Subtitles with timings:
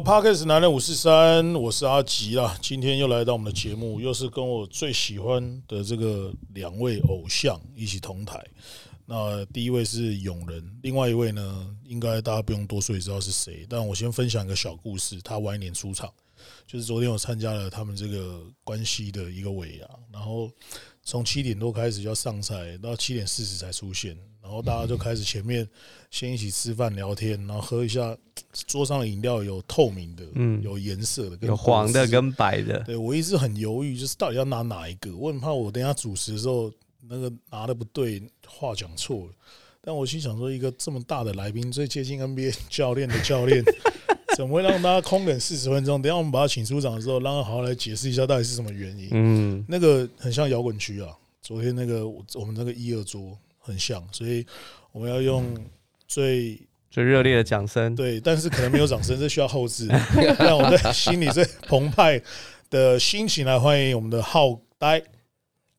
[0.00, 2.56] 好 p a r k e s 男人五四三，我是阿吉啦。
[2.62, 8.42] 今天又来到我们的节目，又是跟我最喜欢的这个两位偶像一起同台。
[9.04, 13.66] 那第一位是永仁，另外一位呢，应该大家不用多说也知道是谁。
[13.68, 16.10] 但我先分享一个小故事，他晚一点出场，
[16.66, 20.50] 就是昨天我参加了他们这个关系的一个尾牙，然后
[21.02, 25.68] 从七点多开始就要上菜，到七点四十才出现，然后大家就开始前面
[26.10, 28.16] 先一起吃饭聊天，然后喝一下
[28.66, 32.80] 桌上的饮料有透明的，嗯，有颜色的，有黄的跟白的。
[32.84, 36.72] 对我一直很犹豫，就是到底要拿哪一个，我很怕我等下主持的时候。
[37.08, 39.32] 那个拿的不对，话讲错了。
[39.80, 43.64] 但我心想说，一个这么大的来宾，最接近 NBA 教练的教练，
[44.36, 46.00] 怎么会让大家空等四十分钟？
[46.00, 49.08] 等下我们把他请出场的时候，让他好好来解释一下到底是什么原因。
[49.12, 51.08] 嗯，那个很像摇滚区啊。
[51.40, 53.36] 昨天那个我们那个一二桌
[53.70, 54.44] 很像，所以
[54.92, 55.46] 我们要用
[56.06, 56.60] 最
[56.90, 57.94] 最热烈的掌声。
[57.94, 59.86] 对，但是可能没有掌声， 这需要后置，
[60.38, 62.20] 让我在心里最澎湃
[62.68, 65.02] 的心情来欢迎我们的浩呆。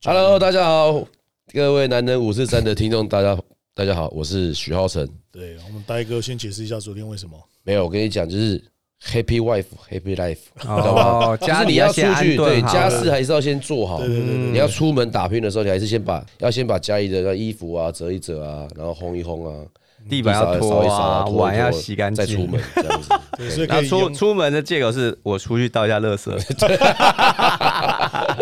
[0.04, 1.08] Hello，大家好。
[1.54, 3.38] 各位男人五四三的听众，大家
[3.74, 5.08] 大家好，我是许浩成。
[5.32, 7.84] 对我们呆哥先解释一下昨天为什么没有。
[7.84, 8.64] 我跟你讲，就是
[9.04, 11.38] Happy Wife Happy Life，知道吧？
[11.38, 13.98] 就是你要出去，对家事还是要先做好。
[14.00, 19.66] 对对对你要出门打拼的时候，你还是先把要先把家里的衣服啊折一折啊，然后烘一烘啊。
[20.10, 23.10] 地板要拖啊，碗要洗干净，再出门这样子。
[23.70, 26.32] 那出出门的借口是我出去倒一下垃圾。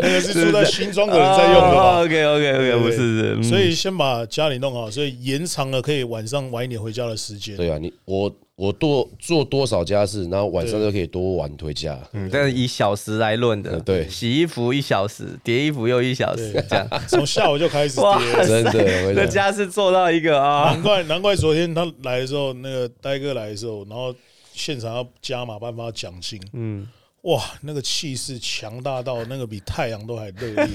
[0.02, 1.68] 那个是住在新庄的人在用的。
[2.02, 7.58] OK OK OK，不是，所以先把家里弄好，所以延长了可以晚上晚一点回家的时间。
[7.58, 8.34] 对啊，你我。
[8.60, 11.98] 我多做多少家事，然后晚上就可以多晚回家。
[12.12, 16.86] 嗯，但是以小时来论的，对，洗衣服一小时，叠衣服又一小时，这样。
[17.08, 18.46] 从下午就开始叠。
[18.46, 24.14] 真的，这家事做到一个啊，难怪难怪昨天他来的时候，那个呆哥来的时候，然后
[24.52, 26.86] 现场要加码颁发奖金，嗯，
[27.22, 30.68] 哇，那个气势强大到那个比太阳都还热烈。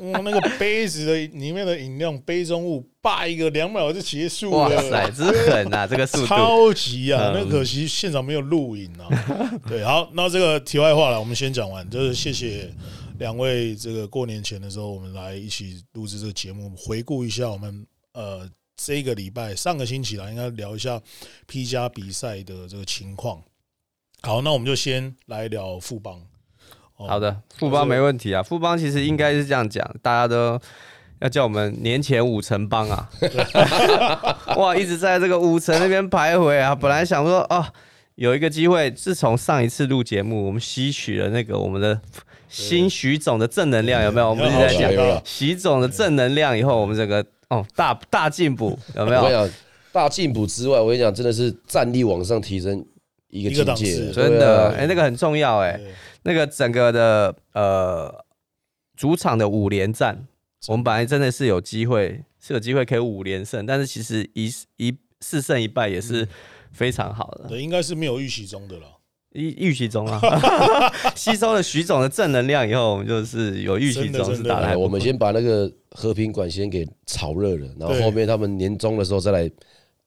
[0.10, 4.56] 哇，那个杯子的里面的饮料杯中物，叭一个两秒就结束了。
[4.56, 5.84] 哇塞，真狠啊！
[5.86, 7.32] 这个速度超级啊！
[7.34, 9.04] 那可惜现场没有录影啊。
[9.68, 11.88] 对，好，那这个题外话了，我们先讲完。
[11.90, 12.72] 就是谢谢
[13.18, 20.98] 两位，这个过年前的时候，我们来一起录制这个节目，回顾一下我们呃这个礼拜上个星期啦，应该聊一下
[21.46, 23.42] P 加比赛的这个情况。
[24.22, 26.22] 好，那我们就先来聊富邦。
[26.96, 28.42] 好的，富邦没问题啊。
[28.42, 30.58] 富邦其实应该是这样讲，大家都
[31.24, 33.08] 要叫我们年前五城帮啊。
[34.56, 36.74] 哇，一直在这个五城那边徘徊啊。
[36.74, 37.64] 本来想说哦，
[38.16, 41.98] 有一个机会，自从上一次录节目，我们吸取了那个我们的
[42.46, 44.28] 新徐总的正能量，有没有？
[44.28, 49.22] 我们一直在讲徐总的正能量，以后我们这个哦大大进步，有没有？
[49.22, 49.56] 我跟你讲，
[49.92, 52.84] 大进步之外，我跟你讲，真的是战力往上提升
[53.30, 55.80] 一个境界，真的，哎，那个很重要，哎。
[56.26, 58.24] 那个整个的呃
[58.96, 60.26] 主场的五连战，
[60.68, 66.26] 我们本来真的是有机会，是有机会可以五连胜，但是其实一一四胜一败也是
[66.72, 67.48] 非常好的。
[67.48, 68.86] 对，应该是没有预习中的了。
[69.32, 70.20] 预预习中啊，
[71.16, 74.76] 吸收了徐总的正能量以后，我们就是有预期中是打来。
[74.76, 79.50] 我们先把那个和平馆先给炒热了，然后后面他们年终的时候再来。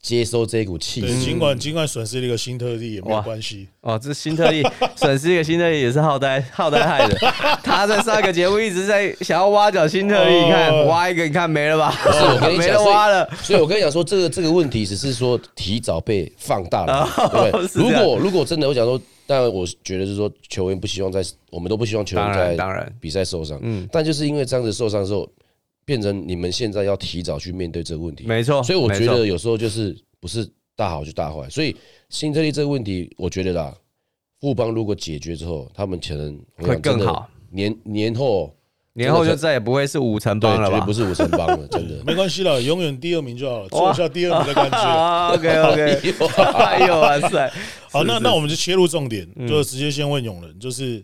[0.08, 4.00] 接收这一股气势，尽管尽管损失了一个新特例也没有关系哦。
[4.02, 4.64] 这新特例
[4.96, 7.18] 损失一个新特例也是浩呆 浩呆害的。
[7.62, 11.92] 他在上一个节目一直在想要挖角新特例，你看挖一个，你看没了吧？
[12.06, 13.30] 不是我跟你讲， 挖了。
[13.44, 17.06] 所以我跟你讲说，这个这个问题只是说提早被放大了？
[17.74, 23.60] 如果如果真的我想说，当然我觉得是说球员不希望在，我们都不希望球员在当然比赛受伤。
[23.62, 25.30] 嗯，但就是因为这样子受伤之后。
[25.88, 28.62] 变成你们现在要提早去面对这个问题，没错。
[28.62, 31.50] 所以我觉得有时候就是不是大好就大坏。
[31.50, 31.74] 所以
[32.10, 33.74] 新特利这个问题，我觉得啦，
[34.42, 37.30] 富邦如果解决之后，他们可能会更好。
[37.52, 38.54] 年年后，
[38.92, 40.82] 年后就再也不会是五成帮了吧？
[40.82, 44.78] 不是五成帮了， 真的没关系了，永远第二名就好了，做一下第二名的感觉。
[45.36, 46.18] OK OK，
[46.66, 47.50] 哎呦 哇塞！
[47.90, 51.02] 好，那那我们就切入重点，就直接先问永仁，就是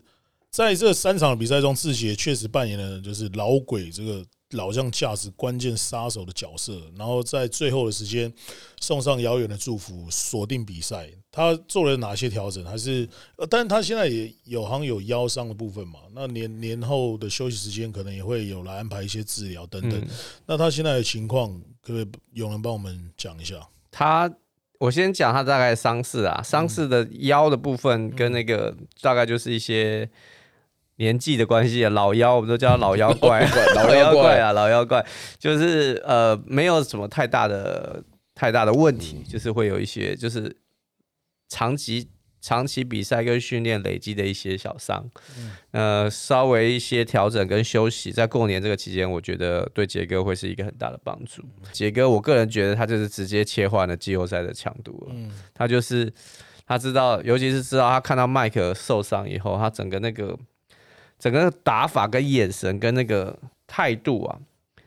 [0.50, 4.22] 在这三场比赛中，志杰确实扮演了就是老鬼这个。
[4.54, 8.32] 老将价值关键杀手的角色，然后在最后的时间
[8.80, 11.10] 送上遥远的祝福，锁定比赛。
[11.32, 12.64] 他做了哪些调整？
[12.64, 13.08] 还是，
[13.38, 16.00] 呃但是他现在也有好像有腰伤的部分嘛？
[16.14, 20.02] 那年年后的休息时间可能也会有来安排一些治疗等等。
[20.46, 21.52] 那他现在的情况，
[21.82, 23.56] 可不可以有人帮我们讲一下？
[23.92, 24.32] 他，
[24.80, 30.10] 我先讲他大概伤势啊，伤势的腰的部分跟那个大概就是一些。
[30.98, 33.46] 年纪的关系啊，老妖我们都叫他 老妖怪，
[33.76, 35.06] 老妖怪啊，老妖怪。
[35.40, 38.04] 就是呃，没有什么太大的
[38.36, 40.56] 太大的问题，就是会有一些就是
[41.50, 42.10] 长期
[42.42, 45.10] 长期比赛跟训练累积的一些小伤，
[45.72, 51.42] 呃，稍微一些调整跟休息，在过年这个期间，我觉得对杰哥会是一个很大的帮助。
[51.72, 55.16] 杰哥，我个人觉得他就是直接切换了季后赛的强度了，
[55.54, 56.12] 他就是
[56.68, 60.38] 他知道，尤其是知道他看到麦克受伤以后，他整个那个
[61.24, 63.34] 整个打法跟眼神跟那个
[63.66, 64.36] 态度啊。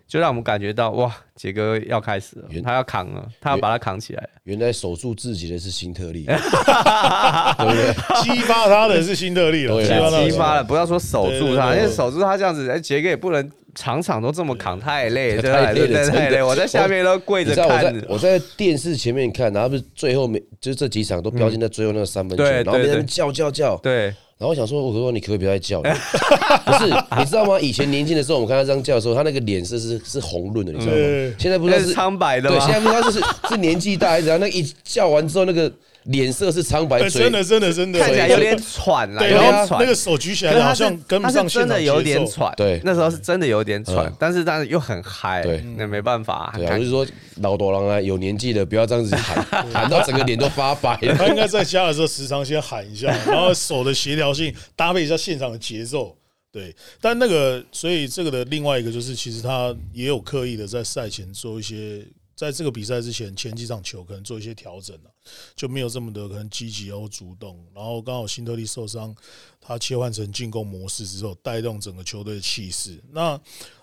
[0.09, 4.29] 就让我们感觉到哇，杰哥要开始了，他要扛了，他要把他扛起来。
[4.45, 7.93] 原来守住自己的是新特利， 对不对？
[8.23, 10.63] 激发他的是新特利了，激发了。
[10.63, 16.41] 不要说守住他，因为守住他这样子，哎，杰哥也不能场场都这么扛，太累，太累了，太累。
[16.41, 18.01] 我在下面都跪着看。
[18.09, 24.15] 我在电视前面看，然后不是最后面，就是这几场都标进在最后那个三分球，然后别人叫叫叫，对。
[24.39, 25.95] 然后我想说，我说你可不可以不要再叫了？
[26.67, 26.87] 不是，
[27.19, 27.59] 你知道吗？
[27.59, 31.35] 以前年轻的时候，我们看他这样叫的时候，他那个脸色是是红润的，你知道吗？
[31.39, 34.39] 现在不知道是苍白的，对，现在不知道是是年纪大还是怎样。
[34.39, 35.73] 那一叫完之后，那个。
[36.07, 39.81] 脸色是苍白，真的真的真的看起来有点喘了，有点喘。
[39.81, 42.55] 那个手举起来好像跟不上真的有点喘。
[42.57, 45.43] 对，那时候是真的有点喘，但是但是又很嗨。
[45.43, 46.53] 对，那没办法。
[46.57, 47.07] 对，就是说
[47.37, 50.97] 老多郎啊，有年纪的不要这样子喊， 喊到整个脸都发白。
[51.17, 56.17] 他应该在家的时候时常先喊一下， 然后手的协调性搭配一下现场的节奏。
[56.53, 62.07] 对，但那个所以这个的另外一个就是，其实他也有刻意的在赛前做一些。
[62.37, 65.11] 在这个比赛之前，前几场球可能做一些调整了，
[65.57, 67.67] 就没有这么的可能积极或主动。
[67.75, 69.13] 然后刚好辛特利受伤，
[69.61, 73.03] 他切换成进攻模式之后，带动整个球队的气势。
[73.11, 73.41] 那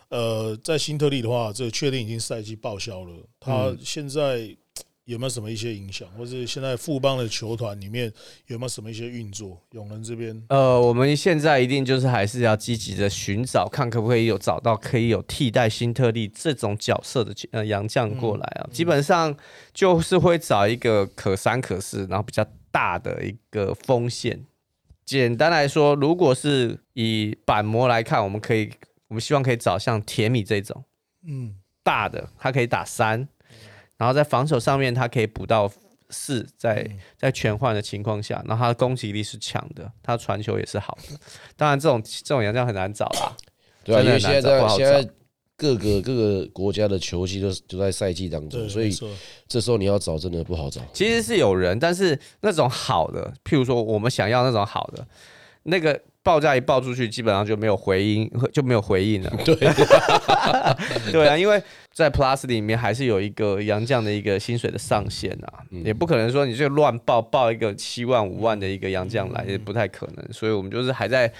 [0.08, 3.28] 呃，在辛特利的话，这确定已经赛季报销了。
[3.40, 4.56] 他现在。
[5.06, 8.12] 有没有什么一些影响，或是现在富邦的球团里面
[8.48, 9.62] 有没有什么一些运作？
[9.72, 18.70] 永仁这边，呃，我们现在一定就是还是要积极的寻找，看可不可以有找到可以有替代新特利这种角色的呃洋将过来啊。
[18.72, 19.36] 基本上
[19.74, 24.46] 就是会找一个可三可四，然后比较大的一个锋线。
[25.04, 28.72] 简单来说，如果是以板模来看，我们可以，
[29.10, 30.86] 我们希望可以找像铁米这种，
[31.28, 33.28] 嗯，大的，他可以打三。
[33.98, 35.72] 然后在防守上面，他可以补到
[36.10, 41.18] 四，在在全换的情况下，然后他的攻击力是强的，他传球也是好的。
[41.56, 43.36] 当然，这种这种洋将很难找啦，
[43.84, 45.08] 对啊，因为现在现在
[45.56, 48.96] 各个各个国家的球星都都在赛季当中，所以
[49.48, 50.82] 这时候你要找真的不好找。
[50.94, 55.08] 其实是有人，但是那种好的，譬如说我们想要那种好的
[55.64, 56.02] 那个。
[56.24, 59.30] 报价一报出去，基本上就没有回音， 就没有回应了。
[59.44, 59.56] 对，
[61.12, 61.62] 对啊，因为
[61.92, 70.26] 在 Plus 里面还是有一个杨绛的一个薪水的上限啊，也不可能说你这乱报报一个七万五万的一个杨绛来，也不太可能。
[70.32, 71.32] 所以我们就是还在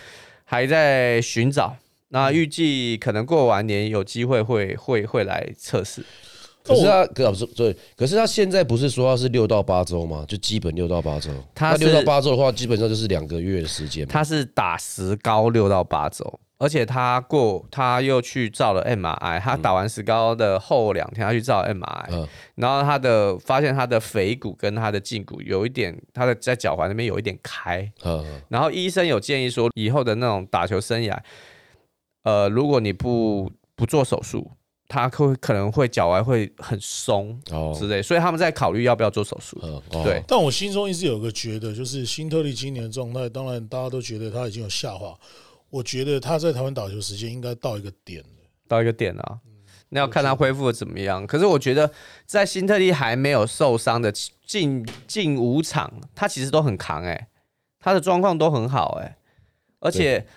[0.44, 1.76] 还在寻找，
[2.10, 6.04] 那预计可能过完年有机会会会会来测试。
[6.64, 10.24] 可是他，可是对，可是他现在不是说他是六到八周吗？
[10.28, 11.30] 就基本六到八周。
[11.54, 14.08] 他六到八周的话，基本上就是两个月的时间。
[14.08, 19.42] 他是打石膏六到八周，而且他过他又去照了 MRI。
[19.42, 27.92] 他打完石膏的后两天，他去照 MRI，然后他的发现他的腓骨跟他的胫骨有一点，他的在脚踝那边有一点开。
[28.48, 31.18] 然后医生有建议说，以后的那种打球生涯，
[32.24, 34.50] 呃，如果你不不做手术。
[34.94, 39.60] 他会可能会脚踝会很松哦之类，所以他们在考虑要不要做手术。
[40.04, 45.18] 对，但我心中一直有个觉得，就是新特利今年的状态，当然大家都觉得他已经有下滑。
[45.72, 48.24] 我觉得他在台湾打球时间应该到一个点
[48.68, 49.40] 到一个点啊。
[49.90, 51.26] 那要看他恢复的怎么样。
[51.26, 51.90] 可是我觉得
[52.28, 54.14] 在新特利还没有受伤的
[54.46, 57.30] 近近五场，他其实都很扛哎，
[57.80, 59.18] 他的状况都很好哎，
[59.80, 60.28] 而且。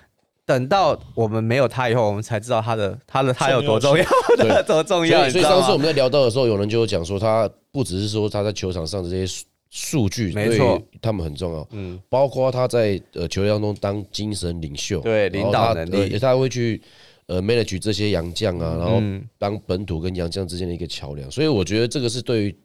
[0.47, 4.05] 等到我们没有他以后，我们才知道他的他的他有多重要，
[4.63, 5.29] 多重要。
[5.29, 11.67] 所以上次我们在聊到的时候，有人就有讲说，他不只是说他在球场上的这些数据，没错，他们很重要。
[11.73, 16.81] 嗯，包括他在呃球队当中当精神领袖，对领导能力，他会去
[17.27, 19.03] 呃 manage 这些洋将啊，然后
[19.39, 21.29] 当本土跟洋将之间的一个桥梁。
[21.29, 22.57] 所以我觉得这个是对于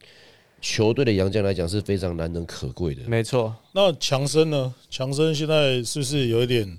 [0.61, 3.01] 球队的洋将来讲是非常难能可贵的。
[3.07, 3.51] 没错。
[3.73, 4.71] 那强森呢？
[4.87, 6.77] 强森现在是不是有一点？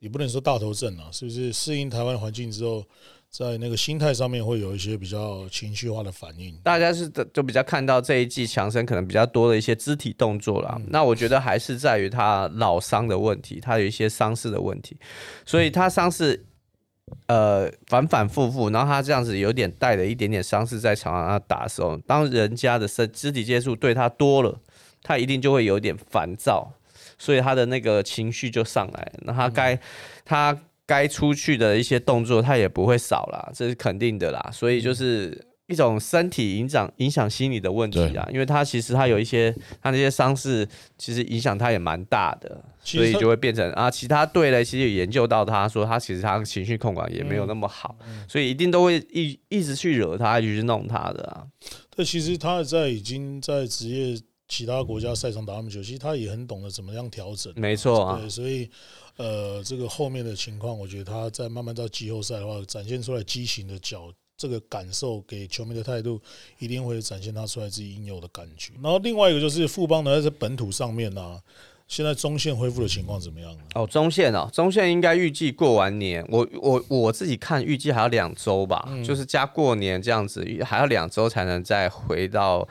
[0.00, 2.82] 也不能说大头症啊，是不是适应台湾环境之后，
[3.28, 6.56] 在那个心态上面会有一些比较情绪化的反应？
[6.64, 10.80] 大家是就比较看到这一季强生可能比较多的一些肢体动作啦。
[10.88, 14.96] 那我觉得还是在于他老伤的问题，他有一些伤势的问题，
[15.44, 16.46] 所以他伤势
[17.26, 24.58] 呃反反复复，然后他这样子有点带了一点点伤势在场上打的时候，当人家的身肢体接触对他多了，
[25.02, 26.72] 他一定就会有点烦躁。
[27.20, 29.78] 所以他的那个情绪就上来，那他该
[30.24, 34.50] 他该出去的一些动作，他也不会少啦，这是肯定的啦。
[34.50, 40.66] 所以就是一种身体影响影响心理的问题啊，因为他其实他有一些他那些伤势，
[40.98, 47.94] 其实影响他也蛮大的，所以就会变成啊，其他队呢其实研究到他说他其实他情绪控管也没有那么好，
[48.26, 51.46] 所以一定都会一一直去惹他，一直去弄他的啊。
[51.94, 54.18] 对，其实他在已经在职业
[54.50, 57.52] 其他国家赛场打那么久，其实他也很懂得怎么样调整。
[57.54, 58.68] 没错啊，对，所以
[59.16, 66.20] 呃，这个后面的情况，我觉得他在慢慢到季后赛的话，展现出来畸形的脚，这个感受给球迷的态度，
[66.58, 68.72] 一定会展现他出来自己应有的感觉。
[68.82, 71.38] 然后另外一个就是富邦呢，在本土上面呢，
[71.86, 73.62] 现在中线恢复的情况怎么样呢？
[73.76, 82.66] 哦，中线哦，中线应该预计过完年，我我我自己看预计还要两周吧，就是加过年这样子，还要两周才能再回到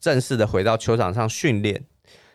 [0.00, 1.84] 正式的回到球场上训练。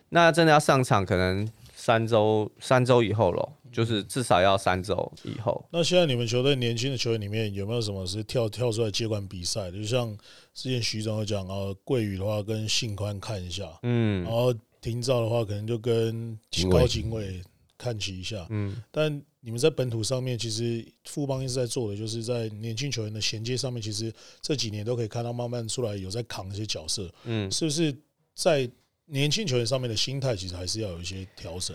[0.10, 1.48] 那真的要上场，可能。
[1.80, 5.64] 三周，三周以后咯，就是至少要三周以后。
[5.72, 9.78] 那现在你们球队年轻的球员里面有没有什么是跳跳出来接管比赛的？
[9.78, 10.14] 就像
[10.54, 16.38] 之前徐总有讲啊，桂宇的话跟信宽看一下，嗯，然后廷照的话可能就跟
[16.70, 17.42] 高警卫
[17.78, 18.82] 看齐一下，嗯。
[18.92, 27.96] 但你们在本土上面，其实富邦一直在做的，就是在年轻球员的衔接上面，其实这几年都可以看到慢慢出来有在扛一些角色，嗯，是不是
[28.36, 28.70] 在？
[29.10, 31.74] 年轻球员上面的心态其实还是要有一些调整。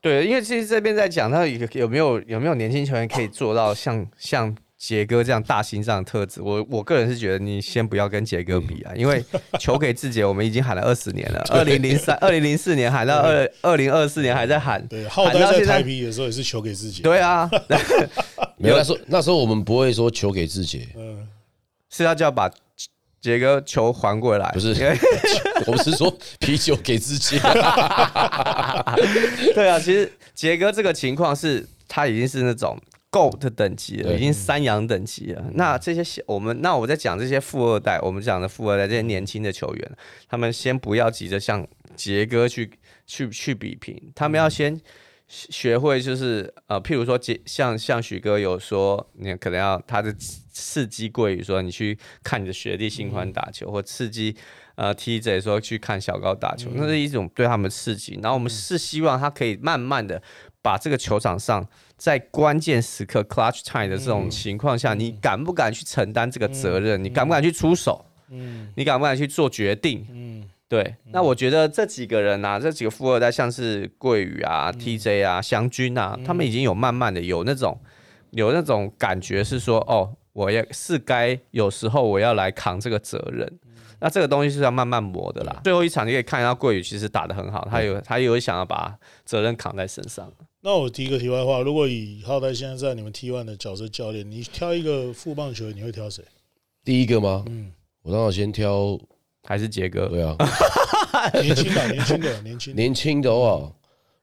[0.00, 6.42] 对，因为其实这边在讲，他有有没有有没有年轻球员可以做到像像杰哥这样大心脏特质？
[6.42, 9.24] 我我个人是觉得你先不要跟杰哥比啊，因为
[9.60, 17.00] 球给自己，我们已经喊了二十年了， 二零零三、二零零四年喊到二二零二四年还在喊，对，喊到现在台皮的时候也是球给自己。
[17.00, 17.48] 对啊，
[18.58, 21.28] 没有那时候那时候我们不会说球给自己，嗯，
[21.88, 22.50] 是要叫把。
[23.20, 24.74] 杰哥球还过来，不是，
[25.68, 27.38] 我是说啤酒给自己。
[29.54, 32.76] 对啊，其实杰哥这个情况是，他已经是那种
[33.12, 35.44] GOAT 等级了，已经三洋等级了。
[35.52, 39.92] 那这些我们，那我在讲这些富二代，我们讲的富二代这些年轻的球员，
[40.28, 41.64] 他们先不要急着向
[41.94, 42.68] 杰哥去
[43.06, 44.80] 去去比拼，他们要先。
[45.28, 50.14] 学会就是呃，譬如说杰，像像许哥有说，你可能要他的
[50.52, 54.36] 刺激贵于说，你去看你的学弟新欢打球，或刺激
[54.74, 58.18] 呃 TJ 说去看小高打球，那是一种对他们刺激。
[58.22, 60.22] 然后我们是希望他可以慢慢的
[60.60, 61.66] 把这个球场上
[62.02, 67.04] 在关键时刻 clutch time 的这种情况下，你敢不敢去承担这个责任？
[67.04, 68.04] 你敢不敢去出手？
[68.30, 70.04] 嗯，你敢不敢去做决定？
[70.10, 70.44] 嗯。
[70.66, 77.78] 对，那我觉得这几个人呐，这几个富二代，像是桂宇啊、TJ 啊、祥军啊，他们已经有慢慢的有那种
[78.30, 83.48] 有那种感觉，是说哦，我也是该有时候我要来扛这个责任。
[84.00, 85.60] 那这个东西是要慢慢磨的啦。
[85.62, 90.28] 最后一场你可以看到桂宇其实打的很好，他有他有想要把责任扛在身上。
[90.62, 96.22] 那我提一个题外话，如果以浩代现在在你们 T one 的角色教练，你挑一个副棒球，你会挑谁？
[96.84, 97.44] 第一个吗？
[97.48, 98.98] 嗯，我当然先挑。
[99.44, 100.06] 还是杰哥？
[100.06, 100.36] 对啊，
[101.42, 103.72] 年轻的，年轻的，年轻年轻的话，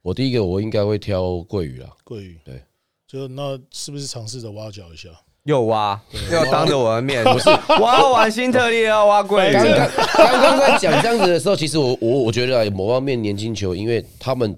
[0.01, 1.89] 我第一个我应该会挑桂鱼啊。
[2.05, 2.63] 桂鱼，对，
[3.05, 5.10] 就那是不是尝试着挖角一下？
[5.43, 7.50] 又挖，又当着我的面，不是
[7.81, 9.51] 挖完新特利要挖桂鱼。
[9.51, 14.58] 刚刚刚刚在讲这样子的时候，其实我我我觉得某方面年轻球，因为他们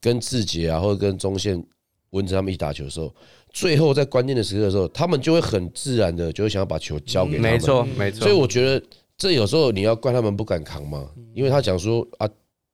[0.00, 1.62] 跟志杰啊，或者跟中线
[2.10, 3.14] 文哲他们一起打球的时候，
[3.52, 7.52] 最后在关键的时刻的时候，他们就会很自然的就会想要把球交给他们。
[7.52, 8.20] 没错，没错。
[8.20, 8.84] 所以我觉得。
[9.20, 11.06] 这有时候你要怪他们不敢扛嘛？
[11.34, 12.26] 因为他讲说啊，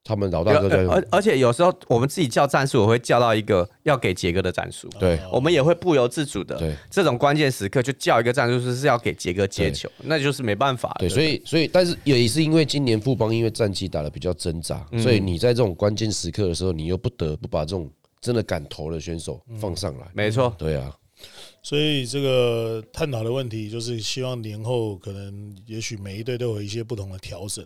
[0.07, 0.77] 他们老大哥在。
[0.85, 4.87] 而而且有时候我们自己叫战术，我会叫到一个要给杰哥的战术。
[4.97, 6.57] 对，我们也会不由自主的。
[6.57, 10.95] 对，这种关键时刻就叫一个战术是是要给杰哥接球，那就是没办法。
[10.99, 20.07] 对，所以所以但是也是因为今年富邦因为战绩打的比较挣扎，所以你在这种关键时刻的时候，你又不得不把这种真的敢投的选手放上来。
[20.13, 20.95] 没错，对啊。
[21.63, 27.65] 所以这个探讨的问题就是希望年后可能也许每一队都有一些不同的调整。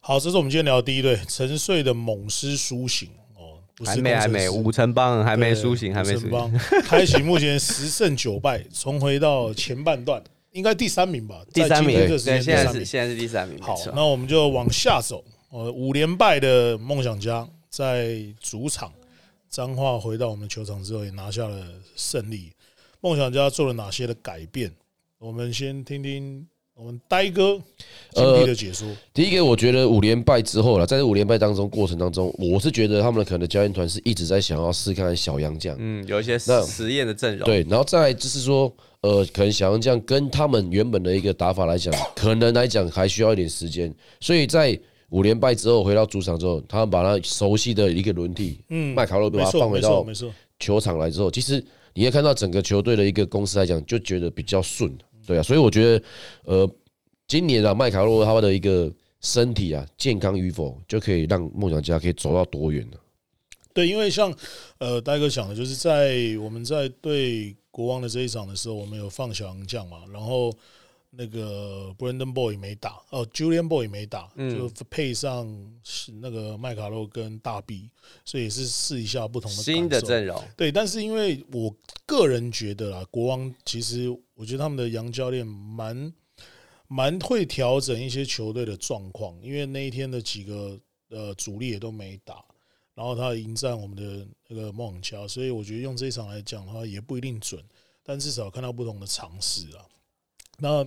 [0.00, 11.42] 好，这是我们今天聊的第一对沉睡的猛狮苏醒哦，还没还没五城帮还没苏醒，还没苏醒，开启目前十胜九败，重回到前半段，应该第三名吧？
[11.52, 13.60] 第三名，对，现在是现在是第三名。
[13.60, 15.22] 好，那我们就往下走。
[15.50, 18.92] 呃，五连败的梦想家在主场
[19.48, 22.52] 彰化回到我们球场之后，也拿下了胜利。
[23.00, 24.70] 梦想家做了哪些的改变？
[25.18, 26.46] 我们先听听
[26.78, 27.60] 我们呆哥
[28.12, 28.86] 精辟的解说。
[29.12, 37.44] 第一个，我觉得五连败之后了，在这五连败当中过程当中，我是觉得他们可能教练团是一直在想要试看小杨将，嗯，有一些实验的阵容。
[37.44, 43.92] 对，然后再就是说，呃，可能小杨将跟他们原本的一个打法来讲， 可能来讲还需要一点时间。
[44.20, 50.06] 所以在五连败之后回到主场之后，他们把他熟悉的一个轮替，嗯，麦卡洛把他放回到
[50.60, 51.64] 球场来之后，其实。
[51.94, 54.96] 你也看到整个球队的一个公司来讲，就觉得比较顺，
[55.28, 56.02] 对啊，所以我觉得，
[56.44, 56.70] 呃，
[57.26, 62.96] 今年啊，麦卡洛他的一个身体啊健康与否，就可以让梦想家可以走到多远呢？
[63.74, 64.34] 对，因为像
[64.78, 70.50] 呃，大哥讲的，就是在我们在对国王的这一场的时候，我们有放小杨将嘛，然后
[71.10, 75.46] 那个 Brandon Boy 没打，哦，Julian Boy 没打，就配上
[75.84, 77.90] 是那个麦卡洛跟大 B，
[78.24, 81.74] 所以也是试一下不同的新的阵容，对，但是因为我
[82.06, 84.08] 个人觉得啦，国王其实
[84.38, 86.14] 我觉得他们的杨教练蛮
[86.86, 90.78] 蛮会调整一些球队的状况，因为那一天的几个
[91.10, 92.44] 呃主力也都没打，
[92.94, 97.60] 然后他迎战我们的那个梦想家，所以我觉得用这一场来讲的话也不一定准，
[98.04, 99.84] 但至少看到不同的尝试啊。
[100.58, 100.86] 那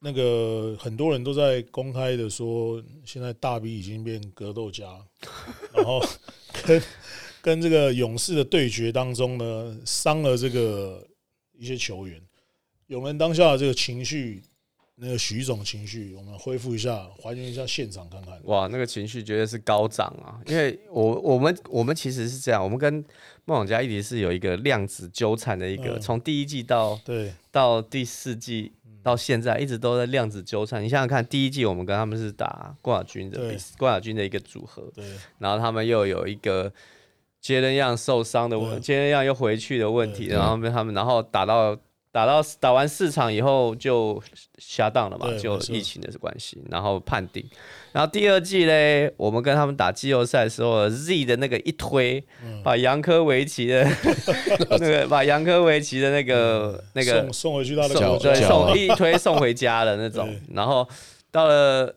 [0.00, 5.00] 那个很多人都在公开的说，现在大 B 已经变格斗家，
[5.72, 6.04] 然后
[6.64, 6.82] 跟
[7.40, 11.06] 跟这个勇士的对决当中呢，伤了这个
[11.52, 12.20] 一些球员，
[12.92, 14.42] 勇人当下的这个情绪，
[14.96, 18.38] 那个徐总情绪，我们恢复一下，还原一下现场看看。
[18.44, 20.36] 哇，那个情绪绝对是高涨啊！
[20.46, 23.02] 因为我我们我们其实是这样，我们跟
[23.46, 28.72] 梦想家一直是有一个量子纠缠的一个，嗯从第一季到对到第四季
[29.02, 30.84] 到现在一直都在量子纠缠。
[30.84, 35.02] 你想想看，第一季我们跟他们是打冠亚军的比，冠亚军的一个组合，对
[35.38, 36.70] 然后他们又有一个
[37.40, 41.74] 杰伦样受伤的问，对杰伦样又回去的问题，然后被他们然后打到
[42.12, 44.22] 打到打完四场以后就
[44.58, 47.42] 下档了嘛，就疫情的关系，然后判定。
[47.90, 53.86] 然后第二季嘞，我们跟他们打季后赛的时候，Z 的那个一推，嗯 把杨科维奇的
[54.68, 60.28] 那个把杨科维奇的那个那个送送回去他的送国家对送一推送回家的那种。
[60.52, 60.86] 然后
[61.30, 61.94] 到了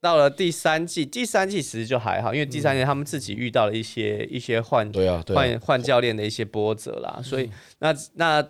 [0.00, 7.50] 到了第三季，第三季其实就还好，因为第三季他们自己遇到了一些一些换对啊，对啊，换换教练的一些波折啦，所以
[7.80, 8.46] 那那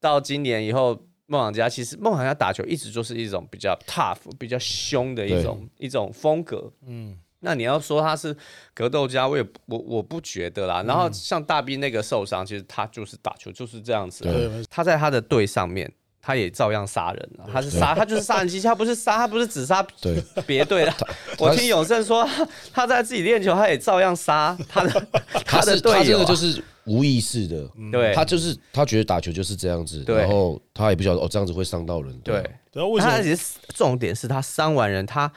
[0.00, 1.00] 到今年以后。
[1.28, 8.32] 梦想家其实梦想家打球一直就是一种比较 tough、比较凶的一种一种风格，嗯，那你要说他是
[8.72, 10.84] 格斗家，我也我我不觉得啦。
[10.84, 15.92] 然后像大兵那个受伤，其实他就是打球就是这样子啊，对，他在他的队上面，
[16.26, 20.20] 他也照样杀人啊，他是杀，他就是杀人机器，他不是杀，他不是只杀 对。
[20.44, 20.92] 别队的。
[21.38, 24.90] 我听永胜说，他他在自己练球，他也照样杀他的
[25.46, 28.12] 他的是他这队友啊，个就是无意识的，对。
[28.12, 30.16] 他就是他觉得打球就是这样子，对。
[30.16, 32.38] 然后他也不晓得哦这样子会伤到人，对。
[32.40, 32.50] 啊。
[32.72, 33.16] 然后为什么？
[33.16, 35.30] 他其实重点是他伤完人，他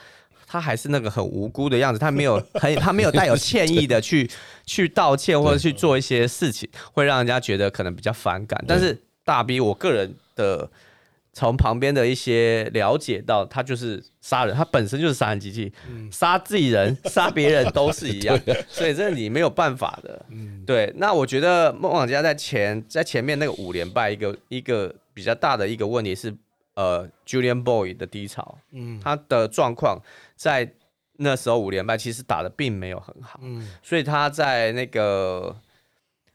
[0.44, 4.28] 他还是那个很无辜的样子，他没有很他没有带有歉意的去
[4.66, 8.60] 去道歉或者去做一些事情，会让人家觉得可能比较反感。
[8.66, 10.70] 但是大 B，我个人的
[11.32, 15.72] 从旁边的一些了解到，他就是杀人，他本身就是杀人机器，
[16.10, 20.26] 杀自己人、 杀别人都是一样，所以这你没有办法的。
[20.66, 26.34] 对，那我觉得梦想家在前在前面那个五连败，一个一个比较大的一个问题是，
[26.74, 28.98] 呃，Julian Boy 的低潮，嗯。
[29.00, 30.00] 他的状况
[30.34, 30.72] 在
[31.18, 33.68] 那时候五连败其实打的并没有很好，嗯。
[33.82, 35.56] 所以他在那个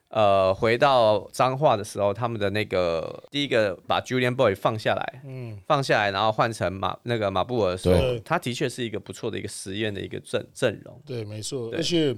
[0.10, 11.02] 呃回到彰化的时候，他们的那个第一个把 Julian Boy 放下来，嗯，放下来，然后换成马那个马布尔的时候对，他的确是一个不错的一个实验的一个阵阵容。
[11.06, 11.70] 对，没错。
[11.70, 12.16] 对而且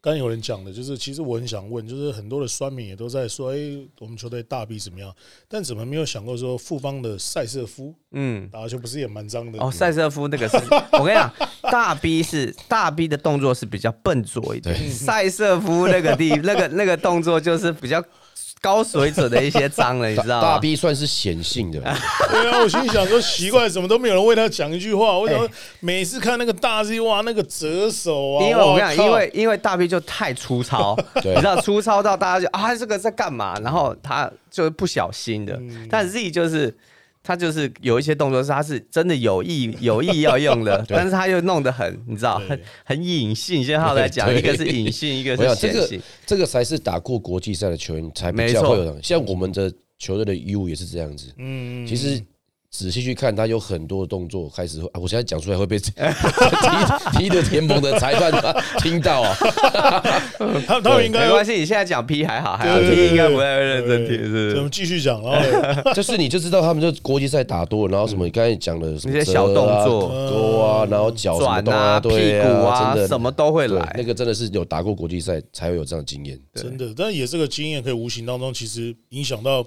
[0.00, 3.58] 刚有人讲的，就是其实我很想问，就是很多的酸民也都在说，哎，
[3.98, 5.14] 我们球队大 B 怎么样？
[5.48, 9.58] 但怎么没有想过说富邦的塞瑟夫嗯，打球不是也蛮脏的？
[9.58, 10.56] 哦，塞瑟夫那个是，
[10.92, 11.32] 我跟你讲，
[11.70, 18.02] 大 B 是大 B 的动作是比较笨拙一点，塞瑟夫那个地那个那个动作就是比较
[18.60, 20.54] 高水准的一些脏了， 你知道吗？
[20.54, 21.80] 大 B 算是显性的，
[22.30, 25.16] 对啊，我心里想说奇怪，怎么都没有人为他讲一句话？
[25.18, 33.58] 我想哎说每次看那个大 Z，哇，那个折手啊，因为我跟你讲，因为因为大 B 就太粗糙，对你知道粗糙到大家就啊这个在干嘛？
[33.60, 36.76] 然后他就是不小心的，嗯但 Z 就是。
[37.28, 43.62] 他就是有一些动作是他是真的有意 有意要用的，但是他又弄得很，你知道，很很隐性。
[43.62, 46.00] 现在他来讲，一个是隐性， 一个是显性。
[46.24, 49.02] 这个才是打过国际赛的球员才比没错较会有的。
[49.02, 52.18] 像我们的球队的 U 也是这样子，嗯，其实
[52.70, 55.90] 仔细去看，他有很多动作开始会，啊我现在讲出来会被 踢
[57.16, 58.30] 踢的联盟的裁判
[58.78, 59.34] 听到啊。
[60.66, 73.94] 他他们应该没关系，你现在讲 P 还好，还好应该不会认真听，我们继续讲，然后就是你就知道他们就国际赛打多了，然后什么你刚才讲的什么那些小动作多啊，然后脚什么屁股啊，真的什么都会对来。
[73.96, 76.38] 那个真的是有打过国际赛才会有这样的经验。
[76.54, 79.64] 真的，但也这个经验可以无形当中其实影响到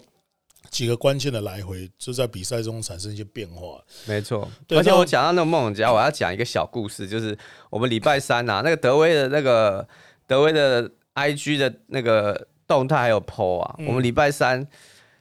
[0.72, 3.80] 几个关键的来回，就在比赛中产生一些变化。
[4.06, 7.38] 没错，而且我讲到那个梦想家，我要讲一个小故事，就是
[7.70, 9.88] 我们礼拜三啊，那个德威的那个
[10.26, 14.66] 德威的 IG 的那个动态还有 PO 啊，嗯我们礼拜三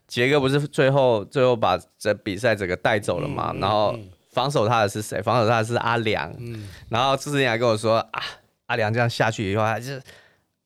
[0.06, 3.52] 杰哥不是最后最后把这比赛整个带走了嘛？
[3.58, 3.98] 然后
[4.30, 5.20] 防守他的是谁？
[5.20, 6.32] 防守他的是阿良。
[6.88, 8.22] 然后之前还跟我说啊，
[8.66, 9.86] 阿良这样下去以后，他就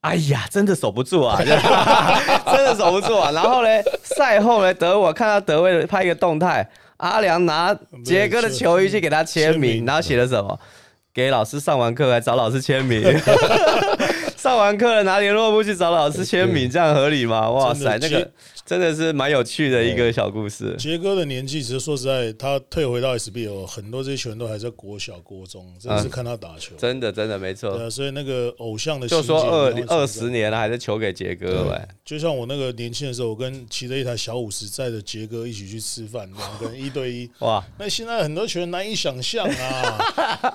[0.04, 3.30] 哎呀，真的守不住啊， 真的守不住啊。
[3.30, 3.68] 然后呢，
[4.02, 10.58] 赛后呢，德我看到德威拍一个动态，阿良拿杰哥的球衣去给他签名，然后写了什么？
[11.14, 13.02] 给老师上完课来找老师签名。
[14.36, 17.48] 上完课了拿联络簿去找老师签名，这样合理吗？
[17.48, 18.30] 哇塞，那个。
[18.66, 20.74] 真的是蛮有趣的一个小故事。
[20.78, 26.74] 杰哥的年纪，其实说实在，他退回到 SBL，很多这些球员都还在国小、国中，真的是看他打球。
[26.78, 27.76] 真的，真的没错。
[27.76, 31.86] 对啊，所以那个偶像的，就说二二十年了，还在球给杰哥呗。
[32.04, 37.30] 就像我那个年轻的时候，我跟骑着一台小五十，载的杰哥一起去吃饭，两个人一对一。
[37.40, 39.98] 哇，那现在很多球员难以想象啊。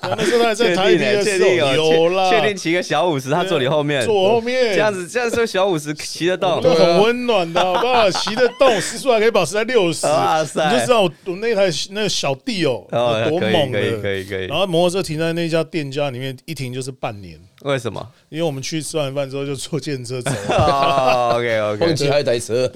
[0.18, 7.99] 那时候他在台里的时候有了，确定骑个小五十，他坐你后面，坐后面，这样子，这样说小五十骑得动，都很温暖的，好不好？
[8.12, 8.70] 骑得动。
[8.80, 14.46] 时速还可以保持在六十，你就知道我那台那个小弟哦，多猛的，可以可以可以。
[14.46, 17.40] 然后摩托车停在那家店家里面，一停就是半年。
[17.64, 18.08] 为什么？
[18.30, 20.32] 因为我们去吃完饭之后就坐电车走。
[20.32, 22.72] OK OK，放弃一台车。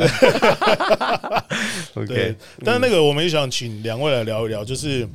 [1.96, 5.08] OK，但是那个我们也想请两位来聊一聊，就是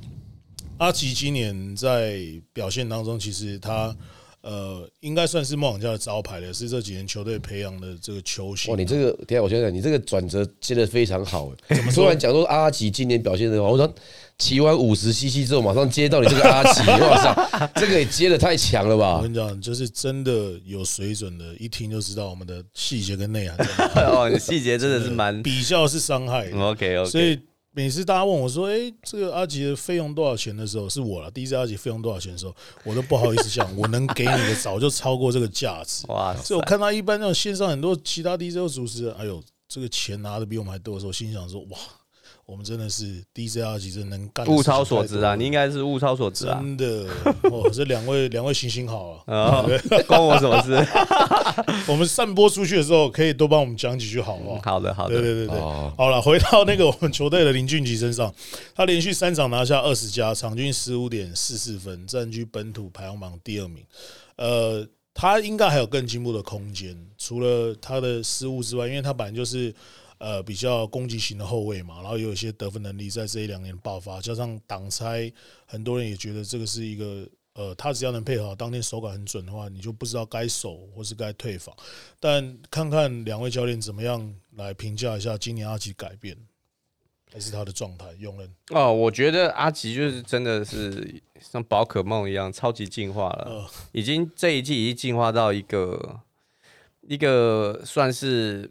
[0.78, 2.18] 阿吉今年在
[2.52, 3.94] 表现当中，其实他。
[4.40, 8.70] 呃，应该算是梦想家的招牌了，是这几年球队培养的这个球星。
[8.72, 11.52] 哇，你这个，等下我觉得你这个转折接的非常好。
[11.68, 13.68] 怎么突然讲说阿奇今年表现的话？
[13.68, 13.92] 我说
[14.38, 19.16] 骑完五十 CC 之后，马上接到你这个阿奇， 哇塞，这个也接的太强了吧？
[19.16, 23.58] 我跟你讲，就是真的有水准的，一听就知道我们的细节跟内涵。
[24.06, 26.50] 哦，细节真的是蛮比较是伤害。
[26.52, 27.38] OK OK，所以。
[27.78, 31.30] 每次大家问我说：“哎，这个阿吉的费用多少钱？”的时候，是我了。
[31.30, 36.04] 第一次阿吉费用多少钱的时候，我都不好意思讲，我能给你的早就超过这个价值。
[36.10, 36.34] 哇！
[36.38, 41.78] 所以我看到一般那种线上很多其他 DJ 主持人，哎呦，这个钱拿的比我们还多的时候，心想说：“哇。”
[42.48, 45.34] 我们真的是 DJ 二级，真能干物超所值啊！
[45.36, 46.58] 你应该是物超所值啊！
[46.58, 47.06] 真的，
[47.42, 49.62] 哦，这两位 两位行行好啊！
[50.06, 50.72] 关我什么事？
[51.86, 54.58] 我们散播出去的时候，可以多帮我们讲几句好吗？
[54.64, 55.60] 好的，好的，对对对对。
[55.60, 58.34] 好了，回到那个 我们球队的林俊杰身上，
[58.74, 63.84] 他连续三场拿下二十加，场均十五点四四分，占据本土排行榜第二名。
[64.36, 69.74] 呃，他应该还有更进步的空间，除了他的失误之外，因为他本来就是。
[70.18, 75.32] 呃，比较攻击型的后卫嘛，然后有一些得分能力，在这一两年爆发，加上挡拆，
[75.64, 81.72] 很多人也觉得这个是一个呃，他只要能配合，当天手感很准的话，你就不知道该守或是该退防。
[82.18, 86.36] 但看看两位教练怎么样来评价一下今年阿吉改变，
[87.32, 88.06] 还是他的状态？
[88.18, 96.22] 用人哦，我觉得阿吉就是真的是像宝可梦一样超级进化了，已经这一季已经进化到一个
[97.02, 98.68] 一个算是。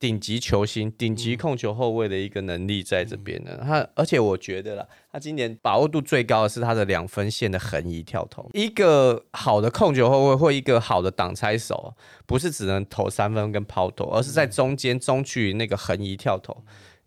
[0.00, 3.58] 顶级球星、顶级控球后卫的一个能力在这边呢。
[3.62, 8.48] 他而且我觉得啦，他今年把握度最高的是他的两分线的横移跳投。
[8.54, 16.56] 一个好的控球后卫或一个好的挡拆手，不是只能投三分跟抛投，而是在中间中距那个横移跳投。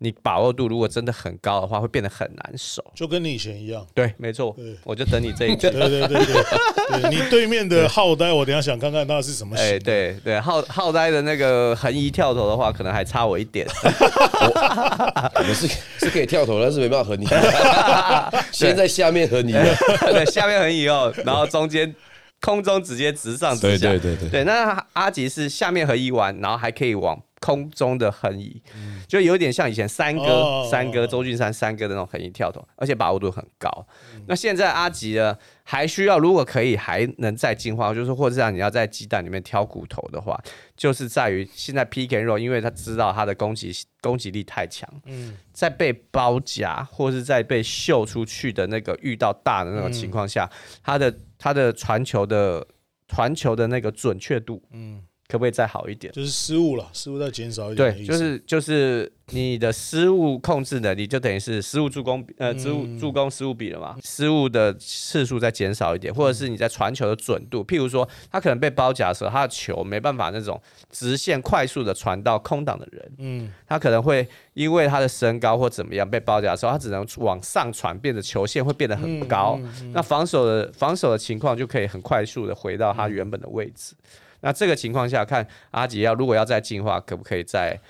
[0.04, 3.84] 你把握度如果真的很高的话，会变得很难守，就跟你以前一样。
[3.94, 4.54] 对，没错。
[4.84, 5.70] 我就等你这一句。
[5.72, 9.64] 对对对对，你对面的浩呆，我等下想看看他是什么型。
[9.64, 13.66] 哎，对对，浩浩呆的那个横移跳投的话，可能还差我一点。
[15.34, 15.66] 我是
[15.98, 17.26] 是可以跳投，但是没办法和你。
[18.52, 21.94] 先在下面和你，对，下面横移哦，然后中间
[22.40, 23.88] 空中直接直上直下。
[23.88, 24.28] 对对对对。
[24.28, 27.18] 对，那阿吉是下面和一完，然后还可以往。
[27.44, 28.62] 空中的横移，
[29.06, 33.86] 就有点像以前三哥、三哥周俊山三哥的那种横移跳投，而且把握度很高。
[34.26, 40.42] 那现在阿吉呢，还需要如果可以还能再进化，就是或者让你要在鸡蛋里面挑骨头的话，
[40.74, 50.50] 就是在于现在 PK 肉，因为他知道他的攻击攻击力太强，嗯，在被包夹或是在被秀出去的那个遇到大的那种情况下，
[50.82, 52.66] 他的他的传球的
[53.06, 55.02] 传球的那个准确度，嗯。
[55.26, 56.12] 可不可以再好一点？
[56.12, 57.94] 就是失误了，失误再减少一点。
[57.96, 63.96] 对，就是就是你的失误控制能力，就等于是失误助攻呃，失误助攻失误比了嘛？
[64.02, 70.60] 失误的次数再减少一点，或者是你在传球的准度，譬如说他可能被包夹的时候，他的球没办法那种
[70.90, 79.58] 直线快速的传到空档的人，嗯，他可能会因为他的身高或怎么样被包夹的时候，他只能往上传，变得球线会变得很高，
[79.92, 83.94] 那防守的防守的情况就可以很快速的回到他原本的位置。
[84.44, 87.80] 那这个情况下，看阿杰要如果要再进化，可不可以再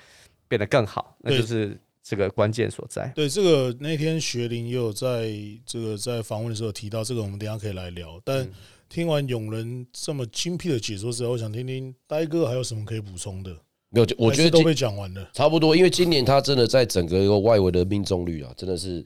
[0.47, 1.17] 变得更好？
[1.19, 3.11] 那就是这个关键所在。
[3.13, 5.33] 对，这个那天学林也有在
[5.65, 8.21] 这个在访问的时候提到，这个我们等下可以来聊。
[8.23, 8.47] 但
[8.87, 13.51] 听完永仁这么精辟的解说之后，我想听听呆哥还有什么可以补充的。
[13.89, 15.29] 没有，我觉得都被讲完了。
[15.33, 19.05] 差不多，因为今年他真的在整个一个外围的命中率啊，真的是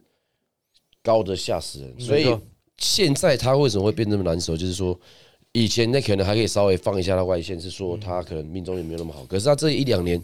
[1.02, 2.00] 高的吓死人。
[2.00, 2.32] 所以
[2.78, 4.56] 现在他为什么会变这么难守？
[4.56, 5.00] 就是说，
[5.54, 9.26] 以前那可能还可以稍微放一下他外线，是说他可能命中率没有那么好。
[9.26, 10.22] 可是他这一两年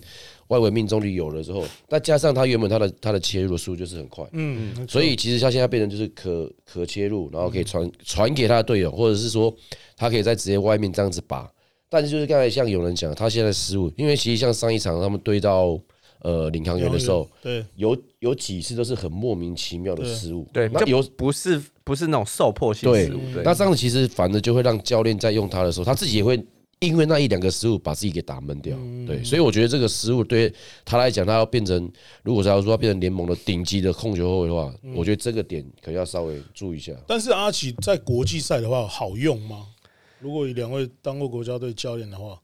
[0.47, 9.51] 外围命中率有了之后，再加上他原本他的他的切入的速度就是很快，嗯，所以其实他现在变成就是可可切入，然后可以传传给他的队友，或者是说
[9.97, 11.51] 他可以在直接外面这样子拔。
[11.89, 15.79] 但是就是刚才像有人讲，他现在失误，因为其实像上一场他们对到
[16.19, 20.47] 呃领航员的时候，对，有有几次都是很莫名其妙的失误。
[20.51, 26.43] 对，那有不是不是那种受迫性对失误，对，那这样子其实反而就会让教练在用他的时候，他自己也会
[26.79, 28.75] 因为那一两个失误把自己给打闷掉。
[28.77, 31.89] 嗯对，所以我觉得这个失误对他来讲，他要变成
[32.23, 36.91] 如果是要说要变成联盟的顶级的控球后卫的话，嗯我觉得这个点可能要稍微注意一下。
[37.07, 39.67] 但是阿奇在国际赛的话好用吗？
[40.19, 42.39] 如果两位当过国家队教练的话，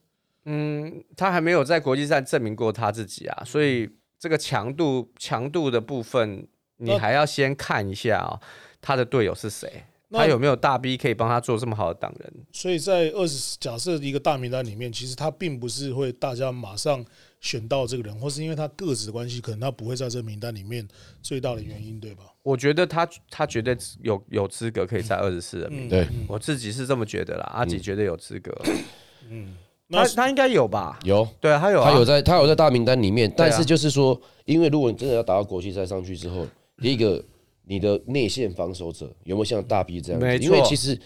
[0.46, 8.40] 嗯，他还没有在国际赛证明过他自己啊，所以这个强度强度的部分，你还要先看一下啊、
[8.82, 12.34] 他的队友是谁，那他有没有大 B 可以帮他做这么好的挡人？
[12.52, 17.06] 所以在二十假设一个大名单里面，其实他并不是会大家马上
[17.40, 20.88] 选到这个人，或是因为他个子的关系，可能他不会在这个名单里面
[21.22, 22.24] 最大的原因，对吧？
[22.44, 27.44] 我觉得他他绝对有有资格可以在二十四人名，嗯，对我自己是这么觉得啦。
[27.54, 28.52] 阿吉绝对有资格，
[29.88, 30.98] 那他他应该有吧？
[31.04, 36.48] 有，对啊，他有、啊，他有在他有在大名单里面，但是就是说，因为如果你真的要打到国际赛上去之后，
[36.82, 37.24] 第一个
[37.64, 40.38] 你的内线防守者有没有像大 B 这样子？
[40.40, 41.00] 因为其实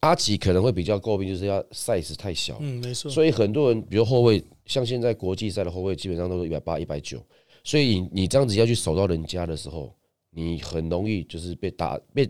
[0.00, 7.24] 阿吉可能会比较诟病，就是要 size 太小，嗯，没错，所以很多人，比如后卫，像现在国际赛的后卫基本上都是一百八、一百九，
[7.62, 9.94] 所以你你这样子要去守到人家的时候，
[10.30, 12.28] 你很容易就是被打被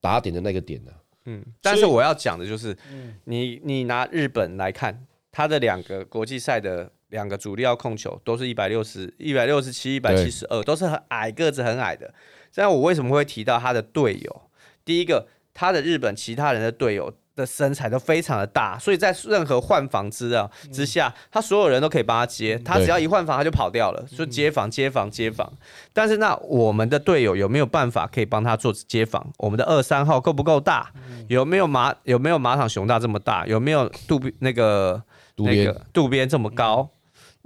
[0.00, 0.92] 打点的那个点呢、
[1.24, 2.76] 嗯，但是我要讲的就是，
[3.24, 12.12] 你你拿日本来看，他的两个国际赛的两个主力要控球都是一百六十一百六十七、一百七十二，都是很矮个子很矮的。
[12.56, 14.42] 这样我为什么会提到他的队友？
[14.82, 25.52] 第一个，他的日本其他人的队友的身材都非常的大，所以在任何换防之啊之下，他所有人都可以帮他接，他只要一换防他就跑掉了，说接防接防接防。
[25.92, 29.30] 但是那我们的队友有没有办法可以帮他做接防？
[29.36, 30.90] 我们的二三号够不够大？
[31.28, 33.46] 有没有马有没有马场熊大这么大？
[33.46, 35.02] 有没有渡边那个
[35.36, 36.88] 那个渡边这么高？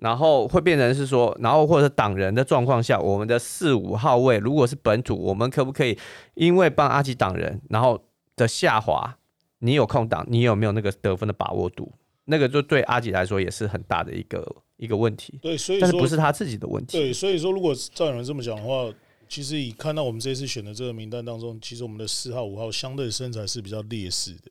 [0.01, 5.97] 然后会变成是说，然后或者是挡人的状况下，我们的四五号位如果是本土，我们可不可以
[6.35, 8.03] 因为帮阿吉挡人，然后
[8.35, 9.17] 的下滑，
[9.59, 11.93] 你有空档，你有没有那个得分的把握度？
[12.25, 16.97] 那个就对阿吉来说也是很大的一个一个问题，对，所以但是不是他自己的问题。
[16.97, 18.89] 对，所以说如果照有人这么讲的话，
[19.29, 24.51] 其实以看到我们这次选的这个名单当中，其实我们的四号、五号相对身材是比较劣势的。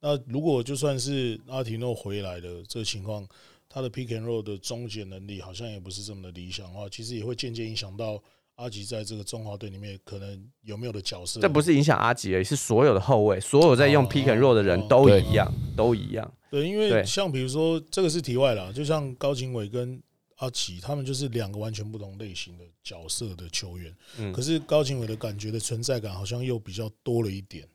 [0.00, 3.24] 那如果就算是阿提诺回来的这个情况，
[3.72, 8.22] 他的 pick and roll 的终结能力好像也不是这么的理想的话，其实也会渐渐影响到
[8.56, 11.40] 阿吉在这个中华队里面可能有没有的角色。
[11.40, 16.34] 这不是影响阿吉而已，是所有的后卫，所有在用哦 pick and roll 的人都一样，都一样。
[16.50, 19.98] 对，因为像比如说这个是题外啦，就像高景伟跟
[20.36, 23.96] 阿奇，他们就是两个完全不同类型的角色的球员。
[24.18, 27.66] 嗯可是高景伟的感觉的存在感好像又比较多了一点。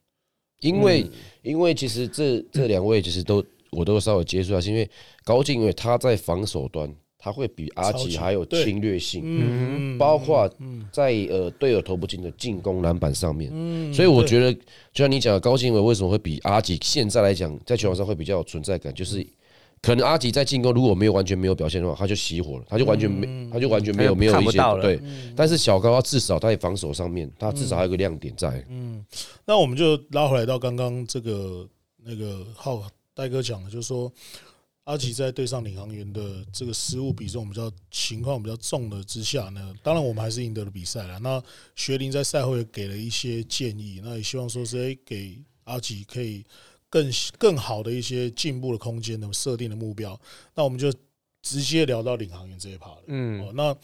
[0.59, 4.89] 因为、嗯因为其实这这两位其实都我都稍微接触一下，因为
[5.23, 13.49] 高进伟他在防守端他会比阿吉还有侵略性，嗯，包括嗯在呃队友投不进的进攻篮板上面。
[13.53, 19.25] 嗯所以我觉得，就像你讲的，高进伟为什么会比阿吉现在来讲在球场上会比较有存在感，就是
[19.81, 24.99] 可能阿吉在进攻如果没有完全没有表现的话，他就熄火了，他就完全没，他就完全没有没有一些对。
[25.35, 28.63] 但是小高他至少他在防守上面，他至少还有个亮点在。
[28.69, 29.03] 嗯。
[29.45, 31.67] 那我们就拉回来到刚刚这个
[32.03, 32.83] 那个浩
[33.17, 34.11] 戴哥讲的，就是说
[34.83, 41.17] 阿吉在对上领航员的这个失误比重比较情况比较重的之下呢，当然我们还是赢得了比赛了。
[41.19, 41.43] 那
[41.75, 46.45] 学林在赛后也给了一些建议，那也希望说是诶给阿吉可以
[46.89, 50.17] 更 更好的一些进步的空间的设定的目标。
[50.53, 50.93] 那我们就
[51.41, 53.01] 直接聊到领航员这一趴了。
[53.07, 53.75] 嗯哦，那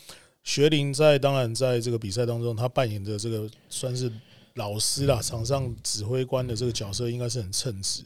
[0.44, 4.12] 学林在当然在这个比赛当中，他扮演的这个算是
[4.56, 8.04] 老师啦，场上指挥官的这个角色应该是很称职。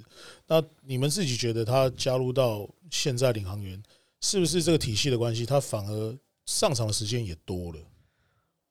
[0.47, 3.81] 那你们自己觉得他加入到现在领航员，
[4.21, 7.79] 是不是这个体系的关系，他反而上场的时间也多了？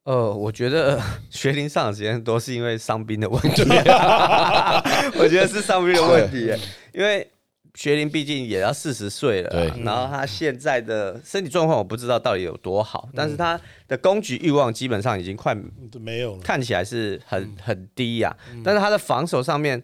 [0.05, 3.63] 呃，我觉得学龄上场时间多是因为伤兵的问题，
[5.19, 6.51] 我觉得是伤兵的问题，
[6.95, 7.29] 因为
[7.77, 9.85] 学龄毕竟也要四十岁了啊，对。
[9.85, 16.43] 然后他现在的身体状况我不知道到底有多好，但是他的攻击欲望基本上已经快嗯没有了。
[16.43, 18.35] 看起来是很很低呀、
[18.65, 19.81] 但是他的防守上面，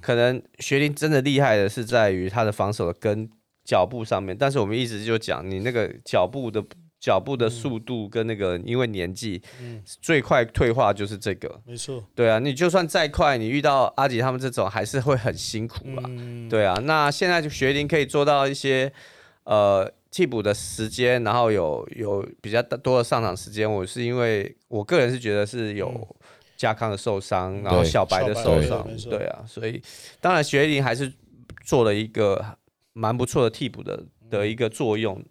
[0.00, 3.28] 可能学林真的厉害的是在于他的防守的跟
[3.62, 6.64] 脚步上面，但是我们一直就讲你那个脚步的
[7.04, 9.42] 脚步的速度跟那个，因为年纪，
[10.00, 11.60] 最快退化就是这个。
[11.66, 16.02] 没错，对啊，你就算再快，你遇到阿吉他们这种，还是会很辛苦啊。
[16.06, 18.90] 嗯，对啊，那现在就学龄可以做到一些
[19.42, 23.70] 呃替补的时间，然后有有比较多的上场时间。
[23.70, 26.16] 我是因为我个人是觉得是有
[26.56, 29.82] 加康的受伤，然后小白的受伤对啊，所以
[30.22, 31.12] 当然学龄还是
[31.66, 32.42] 做了一个
[32.94, 35.22] 蛮不错的替补的的一个作用。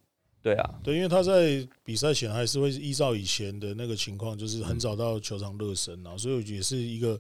[0.44, 7.20] 对啊，对，因为他在比赛前还是会依照以前的那个情况，就是很早到球场热身啊，所以也是一个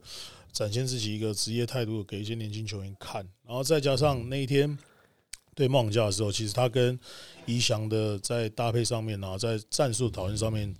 [0.52, 3.26] 展现自己一个职业态度，给一些年轻球员看。
[3.48, 4.78] 然后再加上那一天
[5.56, 7.00] 对孟加的时候，其实他跟
[7.46, 10.76] 宜翔的在搭配上面，然后在战术讨论上面。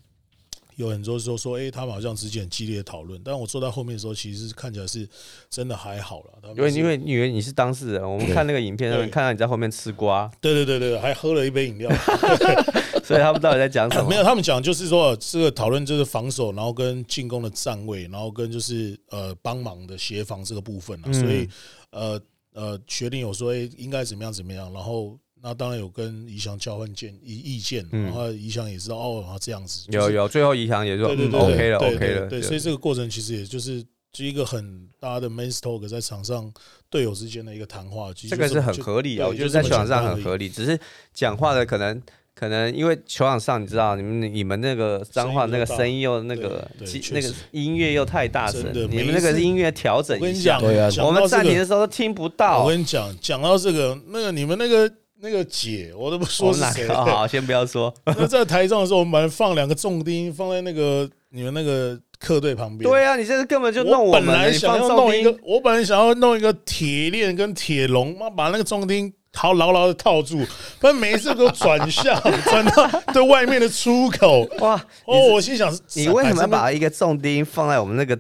[0.76, 5.08] 有很多时候说，哎、他们好像之间很激烈的讨论，但我坐在后面的时候，其实看起来是
[5.50, 6.54] 真的还好了。
[6.56, 11.92] 因为因为因为你是当事人，我们看那个影片上面对看到你在后面吃瓜， 对对对对，还喝了一杯饮料。
[13.04, 14.08] 所以他们到底在讲什么？
[14.10, 21.04] 没有，他们讲就是说这个讨论就是防守，然后跟进攻的站位，然后跟就是呃帮忙的协防这个部分啊。
[21.08, 21.48] 嗯所以
[21.92, 22.20] 呃
[22.54, 33.86] 呃，学定有说哎、应该怎么样怎么样，然后那当然有跟宜翔交换见意意见，嗯然后宜翔也知道哦，然后这样子有有，最后宜翔也说嗯对对对 OK 了 OK 了，对对，所以这个过程其实也就是。
[34.16, 36.48] 就一个很大的 man talk 在场上
[36.88, 40.22] 队友之间的一个谈话，这个是很合理啊，我觉得在球场上很。
[40.22, 40.80] 合理，只是
[41.16, 42.00] 讲话的可能
[42.36, 46.70] 可能因为球场上你知道，你们你们那个脏话那个声音又那个
[47.12, 52.70] 那个音乐又太大声，你们那个音乐调整一下我跟你讲，，我们暂停的时候都听不到我。
[52.70, 54.88] 跟你讲，讲到这个，那个你们那个
[55.24, 56.86] 那个姐，我都不说是谁。
[56.92, 57.92] 好，先不要说。
[58.06, 62.92] 那在台上的时候，我们放两个重钉放在那个你们那个客队旁边。
[62.92, 70.46] 对啊，你这是根本就弄我本来想要弄一个，，我本来想要弄一个铁链跟铁笼，妈把那个重钉好牢牢的套住，
[70.82, 74.46] 但每一次都转向， 转到对外面的出口。
[74.60, 74.76] 哇！
[75.06, 78.20] 哦，我心想，你为什么要把一个重钉放在我们那个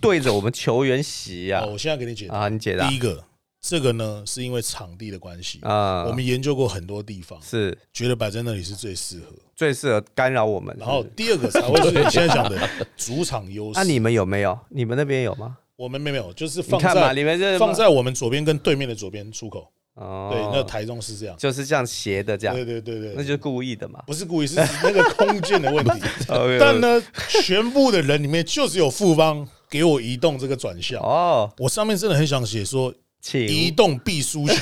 [0.00, 1.72] 对着我们球员席啊哦，？
[1.72, 2.36] 我现在给你解答。
[2.36, 3.24] 啊，你解答第一个，
[3.62, 9.26] 这个呢是因为场地的关系，啊，我们研究过很多地方，是觉得摆在那里是最适合。
[9.54, 10.76] 最适合干扰我们。
[10.78, 13.78] 然后第二个才会是你现在讲的 主场优势。
[13.78, 14.58] 那你们有没有？
[14.70, 15.58] 你们那边有吗？
[15.76, 19.70] 我们没有，就是放在你们这放在我们左边跟对面的左边出口。
[19.94, 21.36] 哦，对，那台中是这样。
[21.36, 24.02] 就是这样斜的这样，对对对对，那就是故意的嘛。
[24.06, 25.92] 不是故意，是 指那个空间的问题。
[26.26, 31.00] 但但呢，全部的人里面就是有富邦给我移动这个转向。
[31.00, 34.54] 哦，我上面真的很想写说移请动必输球，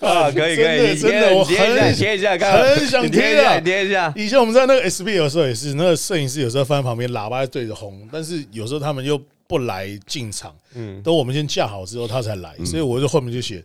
[0.00, 3.60] 啊， 可以可以，真的我很你贴一下，看，很想贴一下，贴啊。
[3.60, 4.12] 贴一下。
[4.16, 13.64] 以前我们在那个 SB 有时候也是，那个摄影师有时候放在旁边，喇叭对着轰，但是有时候他们又不来进场，嗯，等我们先架好之后他才来，所以我就后面就写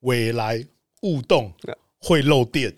[0.00, 0.60] 未来
[1.02, 1.52] 勿动
[2.02, 2.72] 会漏电，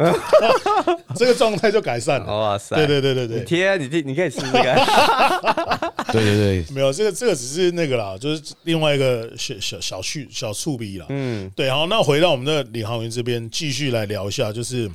[1.17, 2.27] 这个状态就改善了。
[2.27, 5.95] 哇塞，对对对对对，你贴，你贴，你可以吃这个。
[6.13, 11.07] 对对对，没有这个这个只是那个啦，就是另外一个小小小趣小触笔啦。
[11.09, 14.91] 嗯，对，好，那回到我们的李航员这边，继续来聊一下，就是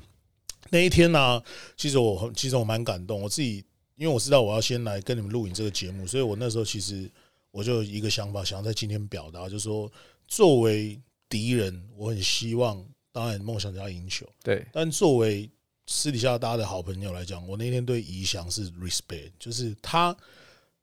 [0.70, 1.42] 那一天呢、
[1.76, 3.66] 其实我很其实我蛮感动，我自己
[3.96, 7.10] 因为我知道我要先来跟你们录影这个节目，所以我那时候其实
[7.50, 9.92] 我就有一个想法，想要在今天表达，就是说
[10.28, 12.82] 作为敌人，我很希望
[13.20, 15.52] 当然梦想家赢球，对，但作为
[15.88, 20.16] 私底下大家的好朋友来讲，我那天对宜翔是 respect，就是他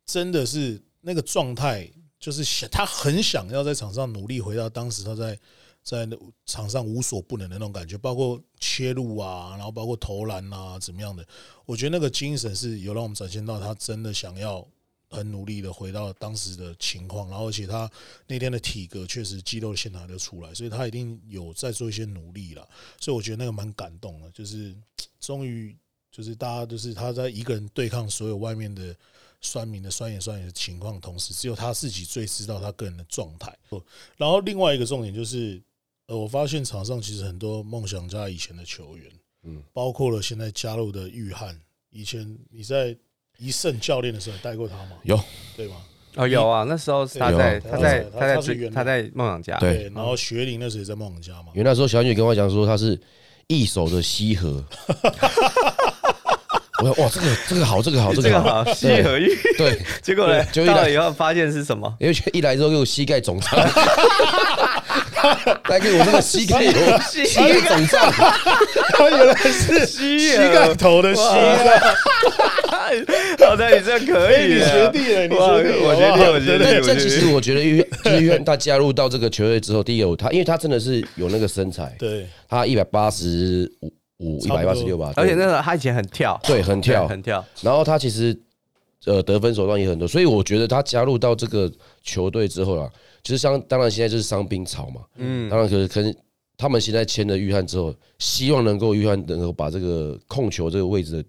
[0.04, 5.38] 真的是那个状态，就是想他很想要在场上努力回到当时他在
[5.82, 11.26] 在那场上无所不能的那种感觉，包括切入啊，然后包括投篮啊，怎么样的，
[11.64, 14.62] 我觉得那个精神是有让我们展现到他真的想要。
[15.08, 17.90] 很努力的回到当时的情况，然后而且他
[18.26, 22.68] 那天的体格确实肌肉线条就出来，所以他一定有在做一些努力了。
[23.00, 24.76] 所以我觉得那个蛮感动的，就是
[25.20, 25.76] 终于
[26.10, 28.94] 就是大家就是他在一个人对抗所有外面的
[29.40, 33.56] 酸民的酸言酸语的情况，同时只有他自己最知道他个人的状态。
[34.16, 35.62] 然后另外一个重点就是，
[36.06, 39.12] 呃，我发现场上其实很多梦想家以前的球员，
[39.44, 41.60] 嗯，包括了现在加入的玉汉，
[41.90, 42.96] 以前你在
[43.38, 44.90] 一胜教练的时候，你带过他吗？
[45.02, 45.18] 有。
[45.56, 45.76] 对吗？
[46.16, 49.74] 哦，有啊，那时候是他在，他他在，他他在他是原他在梦想家，对。
[49.74, 51.48] 对，然后学龄那时候也在梦想家嘛。
[51.54, 51.58] 因。
[51.58, 52.98] 为那时候小女跟我讲说他是
[53.48, 54.64] 一手的西河，
[56.78, 59.18] 我说哇，这个这个好，这个好，这这个好，西河。
[59.18, 59.28] 玉。
[59.58, 61.94] 对，结果呢，就一来到了以后发现是什么？
[62.00, 63.50] 因为一来之后给我膝盖肿胀，
[65.68, 67.60] 来给我这个膝盖有膝盖。
[67.60, 68.10] 肿胀，
[68.96, 71.78] 他原来是西膝盖头的膝盖，
[73.46, 76.86] 好的，你这可以， 你学弟了，你学弟，我学弟，我学弟，但我学弟。
[76.86, 87.06] 但其实我觉得约就是约他加入到这个球队之后，第一个他因为他真的是有那个身材，对，他一百八十五五一百八十六吧，而且对那个他以前很跳，对很跳。
[87.06, 87.44] 很跳。
[87.60, 88.38] 然后他其实
[89.04, 91.70] 呃得分手段也很多，所以我觉得他加入到这个
[92.02, 92.90] 球队之后啊，
[93.22, 96.14] 就是像当然现在就是伤兵潮嘛，嗯，当然可是可能
[96.56, 101.22] 他们现在签了约翰之后，希望能够约翰能够把这个控球这个位置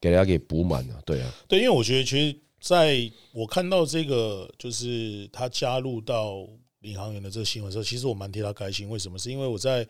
[0.00, 6.46] 给大家给补满了，对啊，对，因为我觉得其实在我看到这个就是他加入到
[6.80, 8.88] 领航员的这个新闻的时候，其实我蛮替他开心。
[8.88, 9.18] 为什么？
[9.18, 9.86] 是因为我在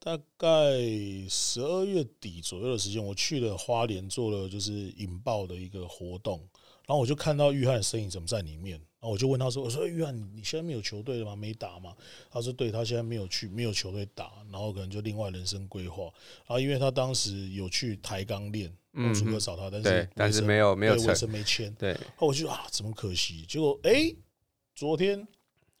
[0.00, 0.48] 大概
[1.28, 6.38] 十二月底左右的时间，我去了花莲做了就是引爆的一个活动，
[6.86, 11.34] 然后我就看到玉翰的身影怎么在里面，然后我就问他说：“我说玉翰，你你现在没有球队了吗？
[11.34, 11.94] 没打吗？”
[12.30, 16.04] 他说：“对，他现在没有去，没有球队打，然后可能就另外人生规划。
[16.04, 21.74] 然后因为他当时有去抬杠练，嗯朱哥找他，但是但是没有没有成对卫生没签。
[21.74, 23.44] 对，然后我就啊，怎么可惜？
[23.46, 24.14] 结果哎、
[24.74, 25.26] 昨天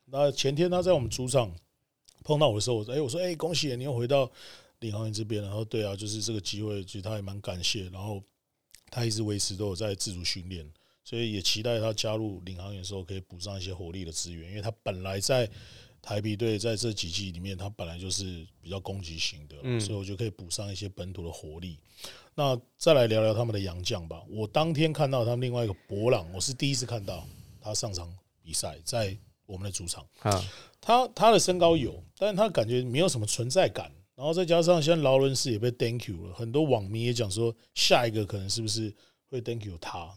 [0.06, 1.54] 那前天他在我们主场
[2.28, 4.30] 碰到我的时候，我说哎、我说哎、恭喜你又回到
[4.80, 5.48] 领航员这边了。
[5.48, 7.88] 然后对啊，就是这个机会，其实他也蛮感谢。
[7.88, 8.22] 然后
[8.90, 10.70] 他一直维持都有在自主训练，
[11.02, 15.48] 所以也期待他加入领航员的时候可以补上一些火力的资源，因为他本来在。
[16.00, 21.76] 台啤队在这几季里面，他本来就是比较攻击型的，嗯所以我就可以补上一些本土的活力。
[22.36, 24.22] 那再来聊聊他们的洋将吧。
[24.28, 27.26] 我当天看到他们另外一个博朗，我是第一次看到
[27.60, 29.14] 他上场比赛，在
[29.44, 30.06] 我们的主场。
[30.20, 30.42] 啊，
[30.80, 33.90] 他他的身高有，但是他感觉没有什么存在感。
[34.14, 38.92] 然后再加上现在劳伦斯也被 Thank you 了，很多网民也讲说，下一个可能是不是
[39.30, 40.10] 会 Thank you 他？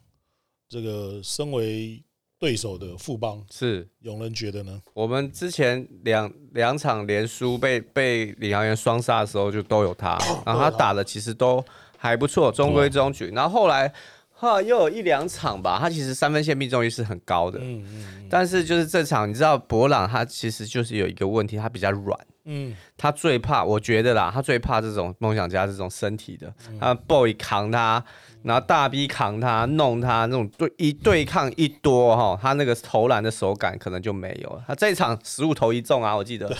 [0.68, 2.04] 这个身为
[2.40, 4.82] 对手的富邦是永人觉得呢？
[4.96, 11.64] 我们之前两两场连输被被领航员双杀的时候，就都有他， 然后他打的其实都
[11.96, 13.28] 还不错，中规中矩。
[13.28, 13.94] 然后后来
[14.42, 22.20] 哈又有一两场吧，他其实三分线命中率是很高的，嗯嗯但是就是这场，你知道博朗他其实就是有一个问题，他比较软。
[22.46, 22.76] 嗯。
[22.98, 28.04] 他最怕，我觉得啦，他最怕这种梦想家这种身体的，他 boy 扛他，
[28.42, 34.64] 然后大 B 扛他，弄他那种对一对抗一多哈，他那个投篮的手感可能就没有了。
[34.68, 36.52] 他这一场十五投一中啊，我记得。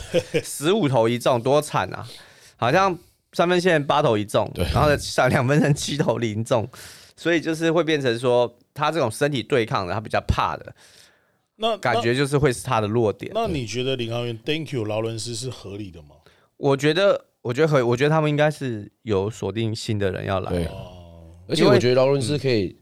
[0.44, 2.06] 十五投一中多惨啊，
[2.58, 2.96] 好像
[3.34, 6.68] 三分线八投一中，然后上两分线七投零中，
[7.22, 10.74] 所以就是会变成说他这种身体对抗的，他比较怕的
[11.58, 13.32] 那感觉就是会是他的弱点。
[13.36, 13.42] 那。
[13.42, 16.16] 那你觉得领航员 Thank you 劳伦斯是合理的吗？
[16.58, 20.52] 我觉得，我觉得可以，我觉得他们应该是有锁定新的人要来
[21.48, 22.76] 而且我觉得劳伦斯可以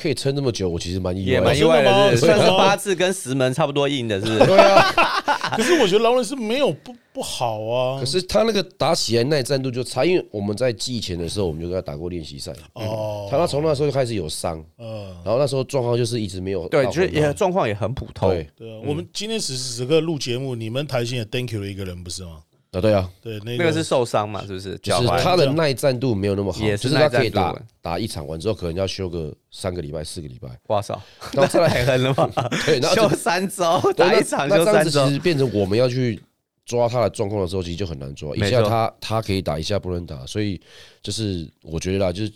[0.00, 1.46] 可以撑这么久，我其实蛮意也外的。
[1.46, 4.38] 蛮意外的，是不是真的吗算是八字跟石门差不多硬的，是不是？
[4.46, 4.82] 对啊，
[5.56, 8.06] 可是我觉得劳伦斯没有不不好啊可。
[8.06, 18.30] 是他那个打起来耐战度就差，因为我们在季前的时候我们就跟他打过练习赛，哦，他他从那时候就开始有伤，嗯，然后那时候状况就是一直没有对，到就是也状况也很普通。
[18.30, 22.38] 对对啊，我们今天此时此刻录节目，你们台新也 Thank you 了一个人不是吗？
[22.72, 24.78] 啊，对啊，对，那那个是受伤嘛，是不是？
[24.78, 31.00] 就是脚踝他的耐战度没有那么好，也是就是他可以打打一场完之后，可能要休个三个礼拜、四个礼拜，哇操，
[31.32, 32.30] 然后再来 太狠了吧？
[32.64, 36.22] 对，然后休三周，打一场那这样休三周子其实变成我们要去
[36.64, 38.36] 抓他的状况的时候，其实就很难抓。
[38.36, 40.60] 一下他他可以打，一下不能打，所以
[41.02, 42.32] 就是我觉得啦，就是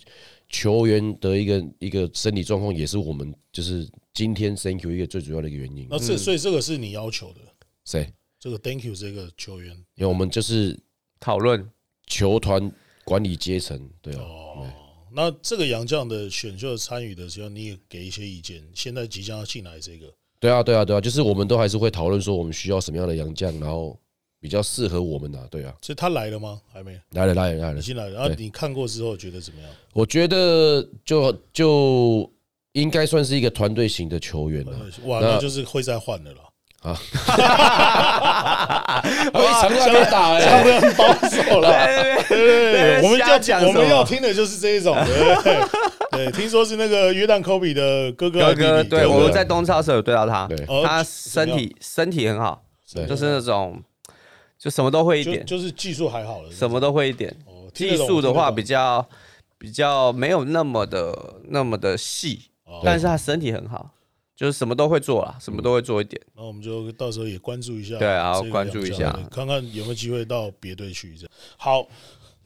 [0.49, 5.87] 球员的一个一个身体状况，也是我们就是今天 Thank you 一个最主要的一个原因。
[5.89, 7.41] 那这所以这个是你要求的，
[7.85, 8.12] 谁？
[8.45, 10.78] 这个 Thank you 这个球员因为我们就是
[11.18, 11.66] 讨论。
[12.07, 12.70] 球团
[13.03, 14.70] 管理阶层，对啊，哦。
[15.11, 18.62] 那这个洋将的选秀参与的时候，你也给一些意见。
[18.74, 23.99] 现在即将要进来这个，对啊，对啊，对啊，就是我们都还是会讨论说我们需要什么样的洋将，然后
[24.38, 25.74] 比较适合我们的、对啊。
[25.80, 26.61] 所以他来了吗？
[26.70, 27.82] 还没，来了，来了，来了已。
[27.82, 28.11] 经来了。
[28.11, 29.70] 然后你看过之后觉得怎么样？
[29.95, 32.30] 我觉得就就
[32.72, 34.78] 应该算是一个团队型的球员了。
[35.05, 36.42] 哇，那那就是会再换的了。
[39.32, 41.64] 我一场都没打这哎，样很保守了。
[42.28, 43.72] 对对对，我们要讲什么。
[43.72, 44.95] 我们要听的就是这一种。
[46.12, 52.62] 对 听说是那个约旦科比的哥哥还哥哥，对，不我们在东超的时候有对到他对，哦他身体身体很好，
[52.93, 53.82] 对就是那种
[54.59, 57.35] 就什么都会一点，就就是技术还好了，什么都会一点。
[57.47, 59.05] 哦技术的话比较
[59.59, 61.12] 比较没有那么的
[61.49, 62.80] 那么的细，哦。
[62.85, 63.91] 但是他身体很好，
[64.37, 66.20] 就是什么都会做啦，什么都会做一点。
[66.35, 71.16] 那我们就到时候也关注一下，对啊这个关注一下看看有没有机会到别队去。
[71.16, 71.87] 这样好，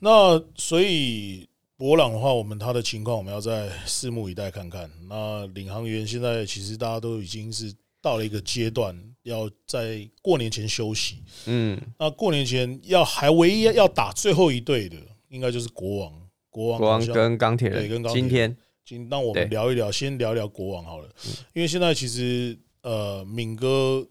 [0.01, 4.91] 那所以博朗的话，我们他的情况我们要再拭目以待看看。
[5.09, 7.73] 那领航员现在其实大家都已经是
[8.03, 11.23] 到了一个阶段，要在过年前休息。
[11.47, 14.97] 嗯，那过年前要还唯一要打最后一队的，
[15.29, 16.13] 应该就是国王。
[16.51, 18.57] 国王国王跟钢铁对跟钢铁人今天
[18.89, 21.11] 今让我们聊一聊，先聊一聊国王好了，
[21.53, 24.03] 因为现在其实呃，敏哥，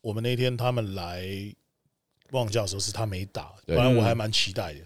[0.00, 1.24] 我们那天他们来
[2.32, 4.80] 旺角的时候是他没打，不对然我还蛮期待的。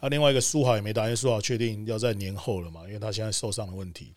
[0.00, 4.14] 啊，另外一个苏豪也没打，因为苏豪确定要在年后了嘛，因为他现在受伤的问题。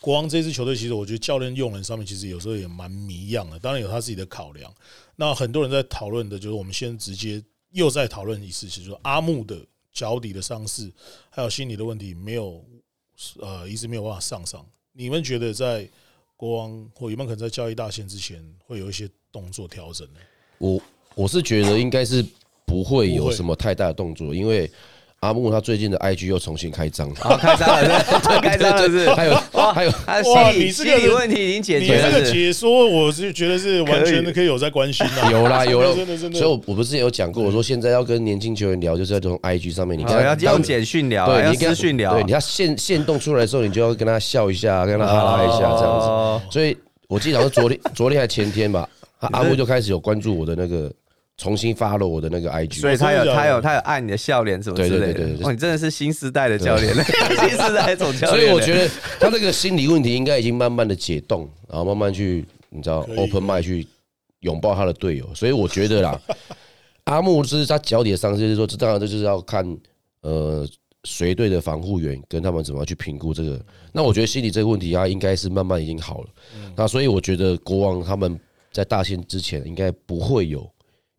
[0.00, 4.74] 国王这支球队，其实我觉得教练用人上面其实有时候也蛮迷样的，当然有他自己的考量。
[5.14, 10.92] 那很多人在讨论的，就是我们先直接又再讨论一次，就是说阿木的脚底的伤势，
[11.30, 12.64] 还有心理的问题，没有
[13.40, 14.64] 呃一直没有办法上上。
[14.92, 15.88] 你们觉得在
[16.36, 20.20] 国王或有没有可能在交易大限之前会有一些动作调整呢？
[20.58, 20.80] 我
[21.14, 22.22] 我是觉得应该是
[22.64, 24.70] 不会不会有什么太大的动作，因为
[25.26, 29.34] 阿木他最近的 IG 又重新开张，好，开张了是不是，开张了是不是，还有
[29.72, 29.90] 还有
[30.32, 35.30] 哇你这个问题已经解决了，解说，我是觉得是完全的可以有在关心的。
[35.32, 36.38] 有啦有啦， 真的真的。
[36.38, 42.12] 所以我我不是有讲过，我说现在要跟年轻球员聊，就是要从 IG 上面，你跟好他要用简讯聊对你跟他私讯聊。
[42.12, 46.06] 啊，对，你要现现动出来的时候，你就要跟他笑一下，跟他哈拉一下这样子。
[46.06, 46.76] 哦所以
[47.08, 48.88] 我记得好像昨天 昨天还前天吧，
[49.20, 50.92] 阿阿木就开始有关注我的那个
[51.38, 58.38] 重新发了我的那个 IG，所以他有他有他有按你的笑脸什么之类的，对对对对哇，你真的是新时代的教练， 新时代总教练。
[58.38, 63.86] 所以我觉得他这个心理问题应该已经慢慢的解冻，然后慢慢去你知道 open mind 去
[64.40, 65.28] 拥抱他的队友。
[65.34, 66.18] 所以我觉得啦，
[67.04, 69.76] 阿木是他脚底的伤势，就是说这当然这就是要看
[70.22, 70.66] 呃
[71.04, 73.60] 随队的防护员跟他们怎么样去评估这个。
[73.92, 76.28] 那我觉得心理这个问题，他应该是慢慢已经好了。
[76.74, 78.40] 那所以我觉得国王他们
[78.72, 80.68] 在大限之前应该不会有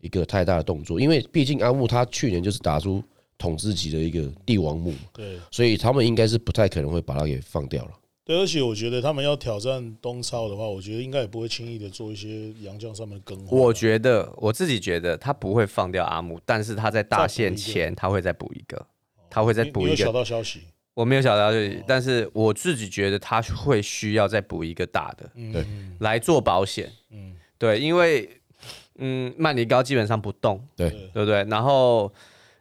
[0.08, 3.04] 一个太大的动作，因为毕竟阿木他去年就是打出
[3.38, 4.94] 统治级的一个帝王木。
[5.14, 7.92] 对所以他们应该是不太可能会把它给放掉了。
[8.24, 13.60] 对，而且我觉得他们要挑战东超的话，我觉得应该也不会轻易的做一些洋将上面的更换。
[13.60, 18.86] 我觉得我自己觉得他不会放掉阿木，但是他在大限前他会再补一个，
[19.30, 20.12] 他会再补一个。
[20.12, 20.62] 道消息，
[20.94, 21.52] 我没有想到
[21.86, 25.66] 但是我自己觉得他会需要再补一个大的嗯对
[26.00, 26.92] 来做保险。
[27.12, 28.30] 嗯，对，因为
[28.98, 31.44] 嗯，曼尼高基本上不动，对对不对？
[31.50, 32.12] 然后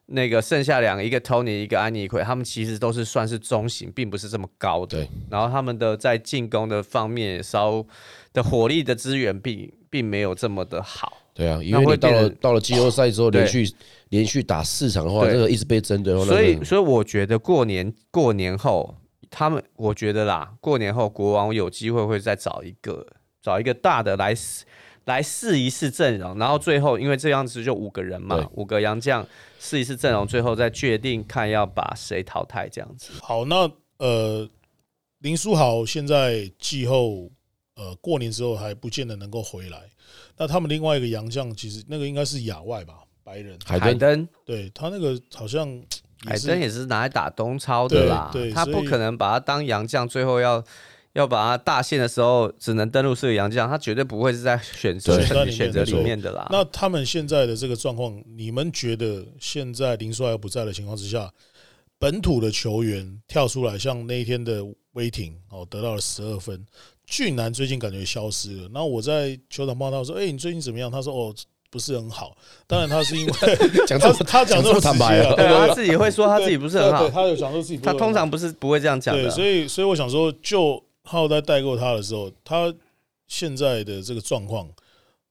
[0.06, 5.08] 那个剩下两个，一个 Tony，一个安妮奎，他们其实都是算是中型，并不是这么高的对。
[5.30, 7.84] 然后他们的在进攻的方面稍
[8.32, 11.12] 的火力的资源并并没有这么的好。
[11.34, 13.68] 对啊，因为你到了到了季后赛之后，连续
[14.08, 18.94] 连续打四场的话，这个一直被针对所以，所以我觉得过年过年后，
[19.28, 23.06] 他们我觉得啦，过年后国王有机会会再找一个
[23.42, 24.64] 找一个大的来试
[25.06, 29.24] 来试一试阵容，然后最后因为这样子就五个人嘛，五个洋将
[29.60, 33.12] 试一试阵容，最后再决定看要把谁淘汰这样子。
[33.22, 34.48] 好，那呃，
[35.18, 37.30] 林书豪现在季后
[37.76, 39.78] 呃过年之后还不见得能够回来。
[40.36, 45.68] 那他们另外一个洋将，其实那个应该是亚外吧，白人，海登海登，对他那个好像
[46.24, 50.64] 海登也是拿来打东超的啦他不可能把他当洋将，最后要。
[51.16, 55.18] 要把他大限的时候只能登录是个洋将，他绝对不会是在选择
[55.50, 56.46] 选择里面的啦。
[56.50, 61.32] 那他们现在的这个状况，你们觉得现在林书豪不在的情况之下，
[61.98, 64.62] 本土的球员跳出来，像那一天的
[64.92, 66.62] 威霆哦，得到了十二分。
[67.06, 68.68] 俊男最近感觉消失了。
[68.74, 71.32] 然后我在球场碰到他，我说：“哎、你最近怎么样？”他说：“哦，
[71.70, 72.36] 不是很好。”
[72.66, 79.30] 当然，他是因为 他讲他他讲这么坦白啊对啊，他自己会说他自己不是很好他有讲说自己不是他很好通常不是不会这样讲对，的。
[79.30, 82.74] 所以所以我想说，就浩在带过他的时候，他
[83.26, 84.68] 现在的这个状况，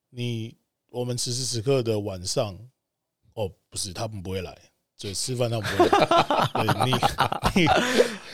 [0.09, 0.55] 你
[0.89, 2.57] 我们此时此刻的晚上，
[3.33, 4.57] 哦，不是，他们不会来，
[4.97, 5.97] 就，吃饭他们不会来。
[6.63, 6.91] 对
[7.55, 7.67] 你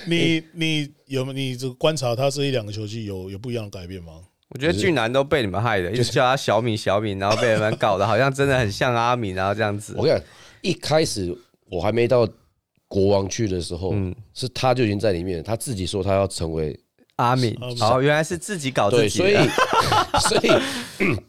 [0.05, 4.21] 你你你有没你这个观察他这一两个球季有有不一样的改变吗？
[4.49, 10.03] 我觉得俊男都被你们害的，一直叫他小米小米，然后被人们搞得好像真的很像阿米，然后这样子我。
[10.03, 10.27] 跟你讲，
[10.61, 11.35] 一开始
[11.69, 12.27] 我还没到
[12.87, 16.77] 国王去的时候，嗯是他就已经在里面，他自己说他要成为
[17.17, 17.57] 阿敏。
[17.59, 19.47] 哦，原来是自己搞自对，所以的。
[20.19, 20.51] 所以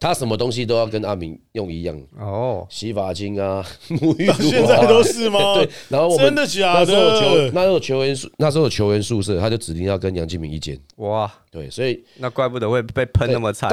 [0.00, 5.54] 他什么东西都要跟阿明用一样，哦，洗发精啊、沐浴露啊， 现在都是吗？
[5.54, 7.50] 对，然后我们真的假那时候球的？
[7.52, 13.70] 那时候球员宿那时候球员宿舍，他就指定要跟杨敬明一间，哇，对，所以那怪不得会被喷那么惨，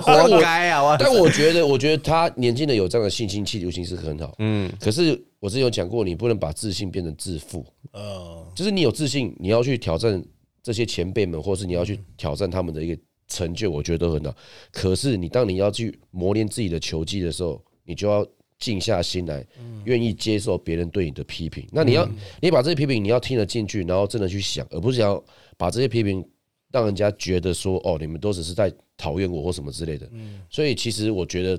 [0.00, 0.84] 活我该啊！
[0.84, 0.96] 我。
[0.96, 4.32] 但我觉得，我觉得他年轻的有这样的信心、气流心是很好。
[4.38, 10.22] 嗯，可是我之前有讲过，你不能把自信变成自负，嗯，就是你有自信，你要去挑战
[10.66, 14.34] 这些前辈们，或是你要去挑战他们的一个成就，我觉得都很好。
[14.72, 18.26] 可是你当你要去磨练自己的球技的时候，你就要
[18.58, 19.46] 静下心来，
[19.84, 21.64] 愿意接受别人对你的批评。
[21.70, 22.04] 那你要，
[22.40, 25.22] 你把这些批评你要听得进去，然后真的去想，而不是要
[25.56, 26.28] 把这些批评
[26.72, 30.10] 让人家觉得说，哦，你们都只是在讨厌我或什么之类的。
[30.50, 31.56] 所以其实我觉得，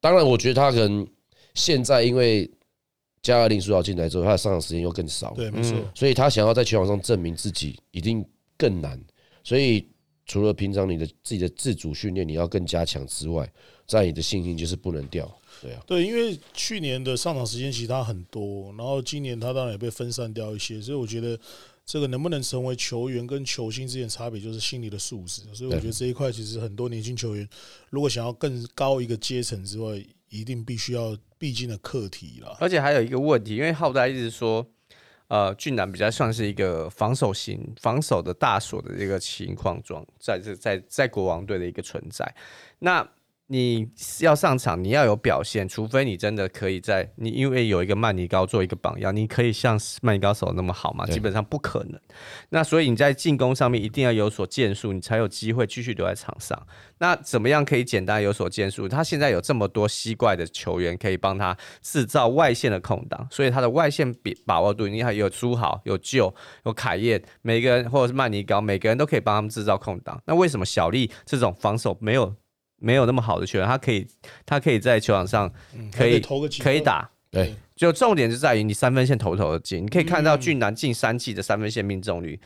[0.00, 1.06] 当然，我觉得他可能
[1.54, 2.50] 现在因为
[3.28, 8.24] 加尔林书豪进来之后，他的上场时间又更少，对，没错，所以他想要在球场上证明自己，一定
[8.56, 8.98] 更难。
[9.44, 9.86] 所以
[10.24, 13.46] 除了平常你的自己的自主训练你要更加强之外，
[13.86, 15.30] 在你的信心就是不能掉。
[15.60, 21.38] 对啊，对，因为去年的上场时间其实他很多，然后今年他当然也被分散掉一些，所以我觉得
[21.84, 25.42] 这个能不能成为球员跟球星之间差别，就是心理的素质。
[25.52, 27.46] 所以我觉得这一块其实很多年轻球员
[27.90, 32.56] 如果想要更高一个阶层之外，一定必须要必经的课题了。
[32.60, 34.66] 而且还有一个问题，因为浩代一直说，
[35.28, 42.34] 呃，俊男比较像是一个防守型、防守的大锁的一个情况状，在这在在国王队的一个存在，
[42.80, 43.08] 那。
[43.50, 43.88] 你
[44.20, 51.06] 要上场，你要有表现，除非你真的可以在你因为有一个曼尼高做一个榜样，你可以像曼尼高手那么好吗？
[51.06, 51.98] 基本上不可能。
[52.50, 56.66] 那所以你在进攻上面一定要有所建树，你才有机会继续留在场上。
[56.98, 58.86] 那怎么样可以简单有所建树？
[58.86, 66.34] 他现在有这么多西怪的球员可以帮他制造外线的空档，所以他的外线比把握度，你看有朱豪、有旧、
[66.66, 70.20] 有凯燕，每个人或者是曼尼高，每个人都可以帮他们制造空档。
[70.26, 72.36] 那为什么小丽这种防守没有？
[72.78, 74.06] 没有那么好的球员，他可以，
[74.46, 75.52] 他可以在球场上
[75.92, 82.40] 可以嗯、投个可以打，对，就重点就在于你三分线投投的进，你可以看到俊男近三季的三分线命中率，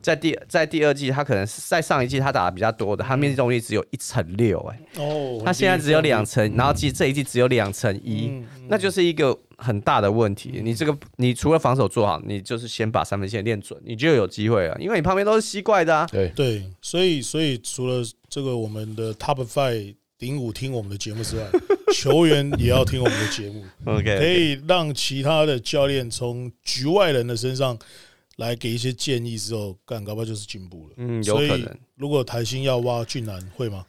[0.00, 8.30] 在第在第二季他可能是在上一季他打的比较多的，他命中率只有一成六，哎，哦，他现在只有两成，然后季这一季只有两成一，
[8.68, 10.60] 那就是一个很大的问题。
[10.62, 18.04] 你这个你除了防守做好，你就是先把三分线练准，你就有机会了，因为你旁边都是西怪的啊，对对，所以所以除了。
[18.30, 21.44] 这个我们的 Top Five 顶五听我们的节目之外，
[21.96, 23.64] 球员也要听我们的节目。
[23.90, 27.76] OK，可以让其他的教练从局外人的身上
[28.38, 30.94] 来给一些建议之后，干搞不好就是进步了。
[30.96, 31.78] 嗯，有可能。
[31.94, 33.84] 如果台新要挖俊男，会吗？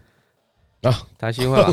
[0.82, 1.72] 啊，台新会吧？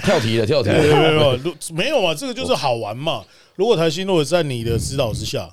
[0.04, 0.68] 跳题了，跳题。
[0.70, 1.38] 没有没有
[1.72, 3.24] 没有嘛，这个就是好玩嘛。
[3.54, 5.48] 如果台新如果在你的指导之下。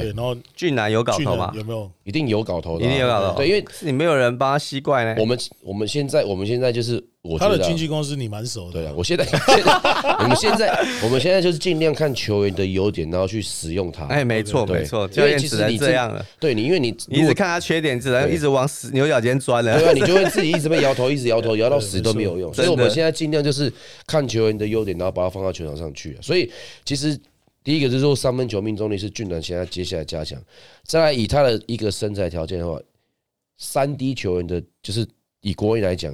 [0.00, 1.52] 对，然后俊男有搞头吗？
[1.54, 1.90] 有没有？
[2.04, 3.36] 一定有搞头的，一定有搞头。
[3.36, 5.16] 对，因为你没有人帮他吸怪呢。
[5.18, 8.72] 我们我们现在我们现在就是我他的经纪公司，你蛮熟的。
[8.72, 9.24] 对啊，我现在
[10.18, 14.06] 我们现在我们现在就是尽量看球员的优点，然后去使用他。
[14.06, 16.24] 哎，没错没错，教练只能这样了。
[16.40, 19.78] 对你，因为你你一直看他缺点，只能一直往死牛角尖钻了。
[19.78, 22.52] 对啊，你就会自己一直被摇头，一直摇头，摇到 死都没有用。
[22.52, 23.72] 所以我们现在尽量就是
[24.06, 26.16] 看球员的优点，然后把它放到球场上去。
[26.20, 26.50] 所以
[26.84, 27.16] 其实。
[27.70, 30.42] 第一个就是说三分球命中率是俊男现在接下来加强，
[30.82, 32.76] 再来以他的一个身材条件的话，
[33.58, 35.06] 三 D 球员的，就是
[35.40, 36.12] 以国内来讲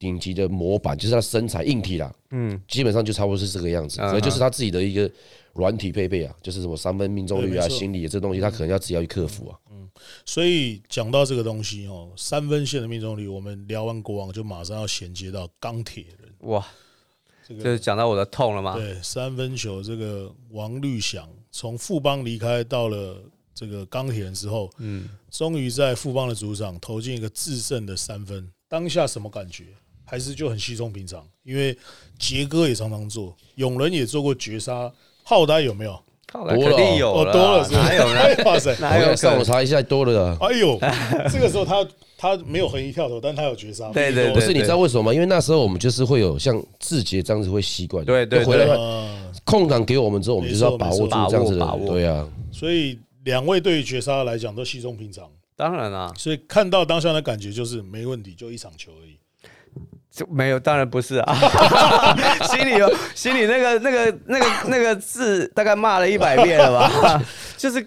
[0.00, 5.08] 顶级的模板，就是他身材硬体啦，嗯，基本上就差不多是这个样子，所以就是他自己的一个
[5.52, 9.56] 软体配备啊，就是什么三分命中率啊、心理这东西，他可能要自己要去克服啊。
[9.70, 9.88] 嗯，
[10.24, 16.66] 所以讲到这个东西哦，三分线的命中率，我们聊完国王就马上要衔接到钢铁人，哇。
[17.48, 18.74] 这个讲到我的痛了吗？
[18.74, 23.22] 对，三分球这个王绿祥从富邦离开到了
[23.54, 29.66] 这个钢铁人之后，嗯，终于在富邦的主场投进一个制胜的三分，当下什么感觉？
[30.04, 31.26] 还是就很稀松平常？
[31.42, 31.76] 因为
[32.18, 34.92] 杰哥也常常做，永仁也做过绝杀，
[35.24, 36.00] 浩呆有没有？
[36.44, 36.76] 多了，
[37.06, 38.04] 哦，多了，哪有？
[38.44, 39.14] 哇塞，哪有？
[39.16, 40.36] 上网查一下，多了。
[40.40, 40.78] 哎呦，
[41.32, 41.86] 这个时候他。
[42.18, 43.90] 他没有横移跳投，但他有绝杀。
[43.92, 45.12] 对对，不是你知道为什么吗？
[45.12, 48.66] 因为那时候我们就是会有像志杰这样子会习惯，对对回来
[49.44, 52.26] 空档给我们之后，我们就是要把握住这样子的，对啊。
[52.50, 55.28] 所以两位对于绝杀来讲都稀松平常。
[55.56, 59.15] 当然啦，所以看到当下的感觉就是没问题，就一场球而已。
[60.16, 61.36] 就没有，当然不是啊。
[62.48, 67.22] 心里有心里那个那个那个那个字，大概骂了一百遍了吧？
[67.58, 67.86] 就是。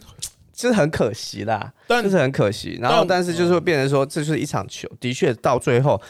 [0.60, 2.78] 就是很可惜啦，就是很可惜。
[2.82, 4.90] 然后，但是就是会变成说，这就是一场球。
[5.00, 6.02] 的确，到最后，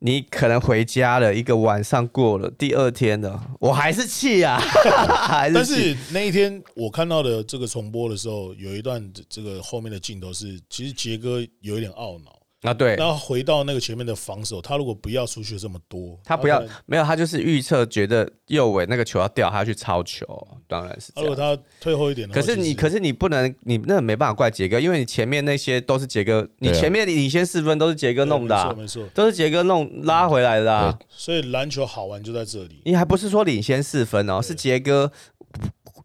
[0.00, 4.60] 你可能回家了一个晚上过了，第二天的，我还是气啊。
[5.54, 12.32] 但是那一天我看到的这个重播的时候，有一段这个后面的镜头是，其实杰哥有一点懊恼。
[12.64, 20.26] 啊，对，然后回到那个前面的防守，他如果不要出去这么多，他不要没有，他就是预测觉得右尾那个球要掉，他要去抄球，
[20.66, 21.12] 当然是。
[21.16, 30.98] 如果他退后一点，可是你，可是你不能，你那没办法怪杰哥，因为你前面那些都是杰哥，你前面领先四分都是杰哥弄的，没错没错，都是杰哥弄拉回来的。
[31.10, 32.80] 所以篮球好玩就在这里。
[32.84, 35.12] 你还不是说领先四分哦，是杰哥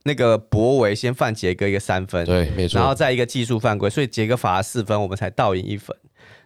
[0.04, 5.96] 那个博维先犯杰哥一个三分，对，没错，然后再一个技术犯规，所以杰哥罚了四分，我们才倒赢一分。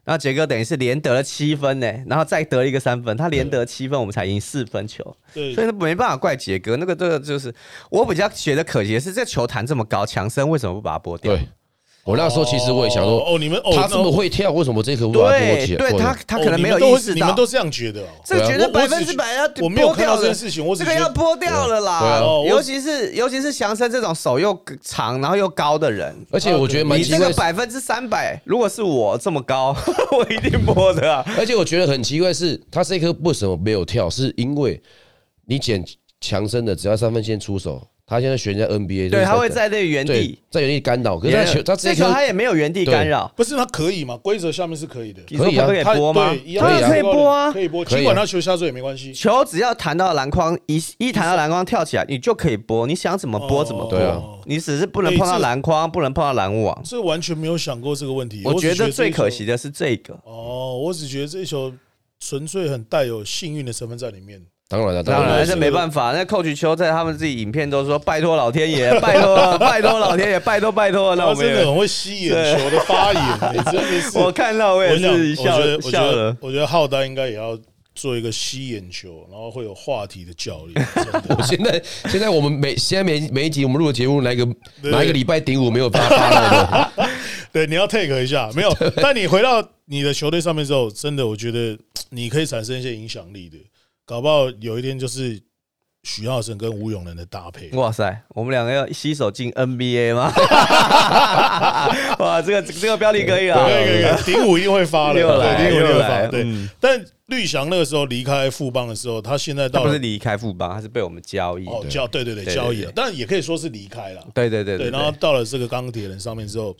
[0.03, 5.15] 然后杰哥等于是连得了七分呢，然后再得一个三分，他连得七分，我们才赢四分球。
[5.33, 6.75] 对，所以没办法怪杰哥。
[6.75, 7.53] 那个这个就是
[7.89, 11.33] 我比较觉得可惜的是，这球弹这么高，强森为什么不把它拨掉？
[11.33, 11.47] 对，
[12.05, 15.89] 我那时候其实我也想说，哦，你们哦，他这么会跳，为什么这颗不把它对拨起来？
[15.89, 18.07] 对，他他可能没有意识到你们都，这样觉得哦。
[18.25, 22.21] 这个绝对百分之百要我没有看到剥掉的这件事情，我这个要剥掉了啦。
[22.45, 29.73] 尤其是尤其是祥生这种手又长然后又高的人，而且我觉得蛮你这个，百分之三百，如果是我这么高，
[30.11, 31.23] 我一定剥的啊。
[31.37, 34.09] 而且我觉得很奇怪是，他这颗为什么没有跳？
[34.09, 34.81] 是因为
[35.45, 35.81] 你捡
[36.19, 44.17] 强生的，只要三分线出手，他现在选在 NBA，对，他会在那个原地，在原地干扰，可是他球他这这球他也没有原地干扰，不是他可以吗？
[44.17, 49.13] 规则下面是可以的，你说可以啊他可以播吗可以啊可以播啊可以播，尽管他球下坠也没关系。
[49.13, 54.43] 球只要弹到篮筐，一一弹到篮筐跳起来，你就可以播，你想怎么播怎么播。
[54.45, 56.77] 你只是不能碰到篮筐，不能碰到篮网。
[56.83, 58.41] 这完全没有想过这个问题。
[58.43, 61.71] 我觉得最可惜的是这个，哦，我只觉得这一球
[62.19, 64.41] 纯粹很带有幸运的成分在里面。
[64.73, 66.11] 当然了，当然了，这没办法。
[66.13, 74.17] 那 coach 邱在他们自己影片都说： “拜托老天爷，拜托，拜托老天爷，拜托拜托。”那我们真的很会吸眼球的发言，你真的是。
[74.17, 76.37] 我看到我也是笑我觉得，我觉得笑了，。
[76.41, 77.55] 我觉得浩丹应该也要
[77.93, 80.87] 做一个吸眼球，然后会有话题的教练。
[81.37, 84.43] 我现在现在我们每现在每每一集我们录的节目，哪一个
[84.81, 87.09] 对哪一个礼拜顶五没有发发到的？
[87.53, 88.75] 对，你要 take 一下，没有。
[88.95, 91.77] 但你回到你的球队上面之后，真的，我觉得
[92.09, 93.57] 你可以产生一些影响力的。
[94.05, 95.41] 搞不好有一天就是
[96.03, 97.69] 许浩生跟吴永仁的搭配。
[97.71, 100.31] 哇塞，我们两个要携手进 NBA 吗？
[102.19, 103.63] 哇，这个这个标题可以啊！
[103.63, 106.27] 可以可以，顶五一定会发的，又来对，顶五一定又会发。
[106.27, 111.65] 对，嗯但绿翔那个时候离开富邦的时候，他现在到不是离开富邦，他是被我们交易。
[111.65, 114.27] 哦交，对对对，交易了，但也可以说是离开了。
[114.33, 116.75] 对对对对，然后到了这个钢铁人上面之后，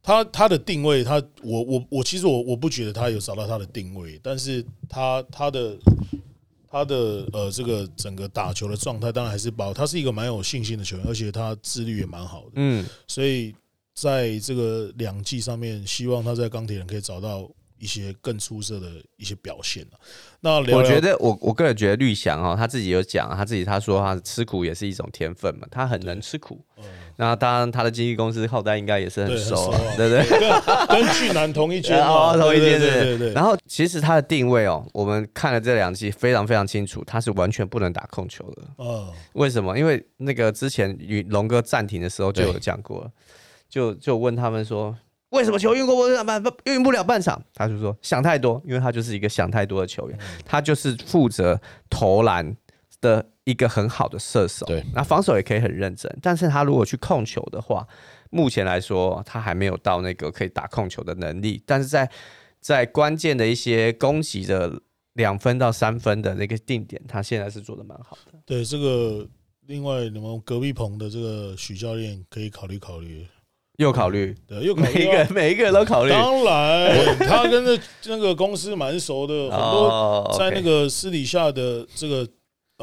[0.00, 5.76] 他他的定位，他我我我其实我我不觉得他有找到他的定位，但是他他的
[6.74, 13.54] 他的呃这个整个打球的状态，当然还是保，他是一个蛮有信心的球员，而且他自律也蛮好的，嗯，所以
[13.94, 17.48] 在这个两季上面，希望他在钢铁人可以找到
[17.78, 19.94] 一些更出色的一些表现啊。
[20.40, 26.60] 那我觉得我我个人觉得绿翔哦，他自己有讲，他自己他说他吃苦也是一种天分嘛，他很能吃苦。
[27.16, 30.38] 那当然，他的经纪公司后代应该也是很熟了啊，对不对？
[30.40, 33.18] 跟跟巨男同一间 哦嘛，，同一间对对对。
[33.18, 33.32] 对。
[33.32, 38.62] 然后其实他的定位哦，我们看了这两季非常非常清楚，他是完全不能打控球的。
[38.76, 39.78] 哦，为什么？
[39.78, 43.10] 因为那个之前与龙哥暂停的时候就有讲过，
[43.68, 44.96] 就就问他们说，
[45.30, 47.40] 为什么球运过不了半运不了半场？
[47.54, 52.56] 他就说想太多，因为他就是一个想太多的球员，他就是负责投篮
[53.00, 57.86] 的一个很好的射手，对，那防守也可以很认真，但是他如果去控球的话，
[58.30, 62.10] 目前来说他还没有到那个可以打控球的能力，但是在
[62.60, 64.80] 在关键的一些攻击的
[65.12, 68.38] 两分到三分的那个定点，他现在是做的蛮好的。
[68.46, 69.28] 对这个，
[69.66, 73.26] 另外你们隔壁棚的这个许教练可以考虑考虑，
[73.76, 76.10] 又考虑，对，又考每一个人每一个人都考虑。
[76.10, 82.26] 当然，他跟那那个公司蛮熟的， 很多哦在那个私底下的这个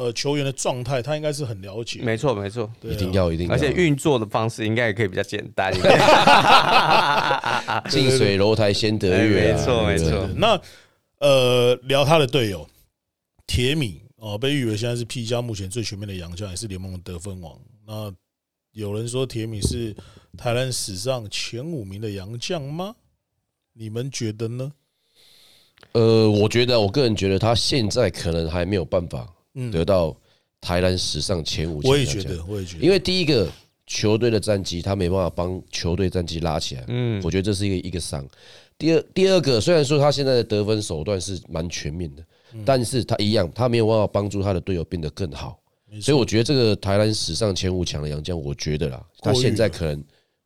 [0.02, 2.00] 呃球员的状态，他应该是很了解。
[2.02, 5.98] 没错没错，啊一定要一定要，而且运作的方式应该也可以比较简单一点。
[7.88, 10.60] 近水楼台先得月没错没错那
[11.18, 12.68] 呃，聊他的队友
[13.46, 17.56] 铁米哦，被誉为现在是 P 加目前最全面的洋将，也是联盟的得分王。
[17.86, 18.12] 那
[18.72, 19.94] 有人说铁米是
[20.36, 22.94] 台湾史上前五名的洋将吗？
[23.74, 24.72] 你们觉得呢？
[25.92, 30.16] 呃，我觉得我个人觉得他现在可能还没有办法嗯，得到
[30.60, 31.80] 台篮史上前五。
[31.84, 33.48] 我也觉得，，我也觉得，因为第一个
[33.86, 38.26] 球队的战绩他没办法帮球队战绩拉起来，嗯我觉得这是一个一个伤。
[38.78, 42.24] 第二第二个，虽然说他现在的得分手段是蛮全面的，
[42.54, 45.58] 嗯但是他一样，他没有办法帮助他的队友变得更好。
[46.00, 50.02] 所以我觉得这个台湾史上前五强的杨将，我觉得啦，他现在可能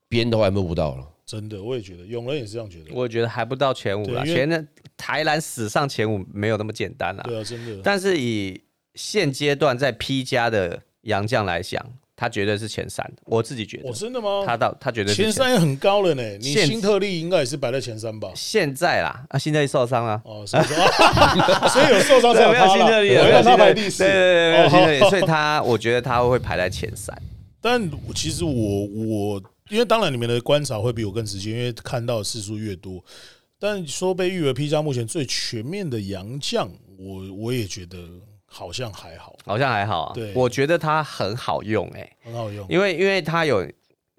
[0.08, 1.08] 边都还摸不到了。
[1.24, 2.86] 真的，我也觉得，永仁也是这样觉得。
[2.92, 7.22] 我觉得还不到前五了，对因为前的台南史上前五没有那么简单啦。
[7.28, 7.80] 对啊，真的。
[7.84, 8.60] 但是以
[8.96, 11.80] 现阶段在 P 加的杨将来讲，
[12.16, 13.08] 他绝对是前三。
[13.26, 14.42] 我自己觉得哦，，真的吗？
[14.44, 16.22] 他到他绝对是前三也很高了呢。
[16.38, 18.32] 你现新特利应该也是摆在前三吧？
[18.34, 20.20] 现在啦，啊，新特利受伤了。
[20.24, 24.02] 哦，所以说，啊 所以有受伤才对， 没有新特利没有新特利排第四。
[24.02, 27.16] 对对对，没有新特利，哦所以他我觉得他会排在前三。
[27.60, 33.04] 但其实我我因为当然你们的观察会比我更直接，因为看到的次数越多。
[33.58, 37.98] 但说被誉为 P 加目前最全面的洋将，我我也觉得
[38.46, 40.14] 好像还好，好像还好啊。
[40.14, 40.32] 对。
[40.34, 42.66] 我觉得它很好用哎、很好用。
[42.68, 43.66] 因为因为它有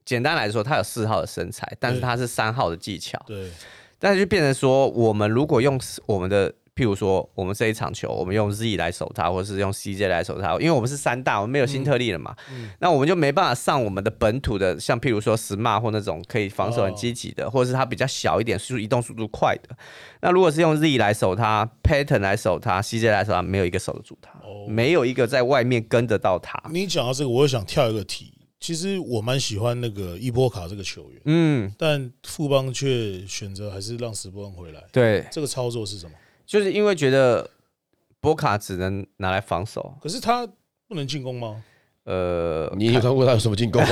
[0.06, 3.52] 简单来说，它有四号的身材，但是它是三号的技巧，对，
[4.00, 12.36] 但是就变成说，我们如果用我们的譬如说我们这一场球，我们用 Z 来守他，或者是用 CJ 来守他，因为我们是三大，我们没有新特例了嘛，
[12.80, 19.76] 那我们就没办法上我们的本土的，像譬如说 Smart 或那种可以防守很积极的，或者是他比较小一点，速移动速度快的。
[20.22, 24.32] 那如果是用 Z 来守他，Pattern 来守他，CJ 来守他，没有一个守得住他，
[24.68, 26.62] 没有一个在外面跟得到他。
[26.72, 28.34] 你讲到这个，我又想跳一个题。
[28.60, 34.84] 其实我蛮喜欢那个伊波卡这个球员，嗯，但富邦却选择还是让史波恩回来。
[34.92, 36.12] 对，这个操作是什么？
[36.48, 37.48] 就是因为觉得
[38.22, 40.48] 波卡只能拿来防守，可是他
[40.88, 41.62] 不能进攻吗？
[42.06, 43.90] 呃，你有看过他有什么进攻吗？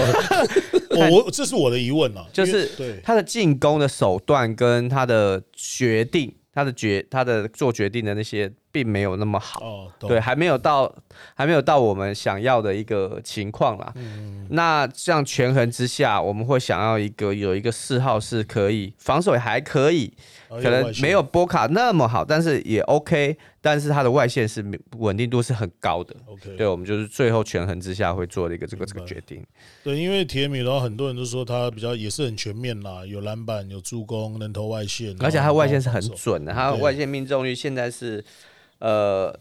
[1.11, 9.59] 我我这是我的疑问啊，就是对他的进攻的手段跟他的决定，他的决他的做决定的那些并没有那么好。
[9.61, 10.89] 哦，懂对，还没有到，
[11.35, 13.91] 还没有到我们想要的一个情况啦。
[13.95, 20.13] 嗯那这样权衡之下，我们会想要一个有一个嗜好是可以防守也还可以，
[20.61, 24.63] 可能没有波卡那么好，但是也 OK，但是它的外线是
[24.97, 26.15] 稳定度是很高的。
[26.25, 29.43] OK，对，我们就是最后权衡之下会做了一个这个这个决定。
[29.83, 38.23] 对，因为铁米的话，很多人都说他比较也是很全面啦，有篮板，有助攻，能投外线，而且他外线是很准的，他对外线命中率现在是
[38.79, 39.37] 呃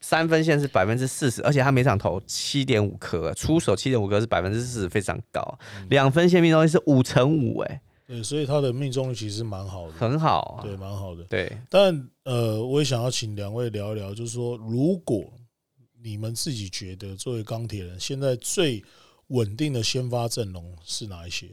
[0.00, 5.58] 三分线是百分之四十，而且他每场投七点五颗，出手七点五颗是百分之四十，非常高。
[5.76, 7.80] 嗯两分线命中率是五成五，哎，
[8.10, 10.62] 对，所以他的命中率其实蛮好的，很好啊。
[10.64, 11.22] 对，蛮好的。
[11.26, 15.32] 对，但呃，我也想要请两位聊一聊，就是说，如果
[16.02, 18.82] 你们自己觉得作为钢铁人，现在最
[19.28, 21.46] 稳定的先发阵容是哪一些？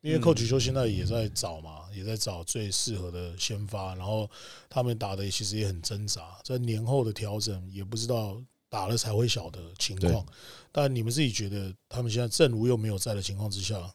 [0.00, 4.30] 因为寇举修现在也在找嘛，也在找最适合的先发，然后
[4.70, 10.24] 他们打的其实也很挣扎，在年后的调整也不知道打了才会晓得情况。
[10.72, 13.92] 但你们自己觉得，他们现在正如又没有在的情况之下，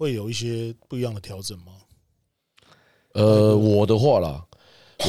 [0.00, 1.72] 会有一些不一样的调整吗？
[3.12, 4.42] 呃，我的话啦，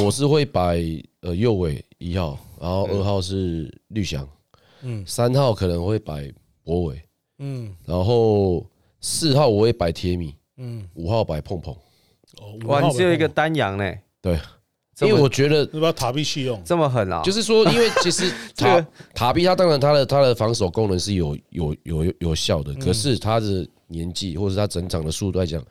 [0.04, 0.84] 我是会摆
[1.22, 4.28] 呃右尾一号，然后二号是绿翔，
[4.82, 6.30] 嗯三号可能会摆
[6.62, 7.02] 博伟，
[7.40, 8.66] 嗯然后
[9.00, 11.74] 四号我会摆铁米，嗯，五号摆碰碰。
[12.42, 14.38] 哦，哇，你只有一个五号单阳呢，对，
[15.00, 16.62] 因为我觉得你把塔币弃用？
[16.66, 17.22] 这么狠啊！
[17.24, 18.86] 就是说，因为其实 塔
[19.16, 25.64] 塔比他当然它的它的防守功能是有有有有效的，可是它的年纪或者是他整场的速度来讲，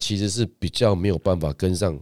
[0.00, 1.98] 其实是比较没有办法跟上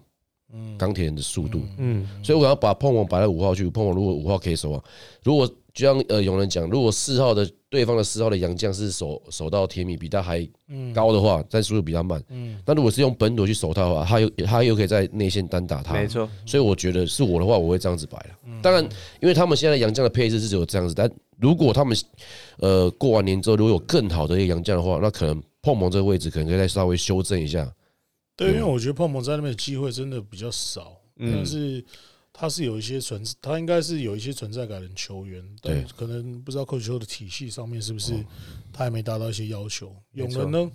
[0.79, 1.61] 钢铁人的速度。
[1.79, 4.83] 嗯，所以我要把碰碰摆在五号去，碰碰如果五号可以守啊，
[5.23, 10.49] 如果就像呃有人讲，如果四号的对方的四号的杨将是守守到铁米比他还
[10.95, 12.57] 高的话，但速度比他慢，嗯。
[12.65, 18.61] 那如果是用本土去守他的话，他又他又可以在内线单打他，没错，所以我觉得是我的话，我会这样子摆了。
[18.63, 18.85] 当然，
[19.21, 21.11] 因为他们现在杨将的配置是只有这样子，但
[21.41, 21.97] 如果他们
[22.59, 27.75] 呃过完年之后如果有更好的一个杨将的话，那可能碰碰这个位置可能可以再稍微修正一下。
[28.37, 31.83] 对，因为我觉得碰碰在那边的机会真的比较少，嗯但是
[32.33, 38.13] 他是有一些存，他应该是有一些存在感的球员，但对可能不知道扣球的体系上面是不是
[38.73, 39.95] 他还没达到一些要求。
[40.13, 40.71] 永错仁呢？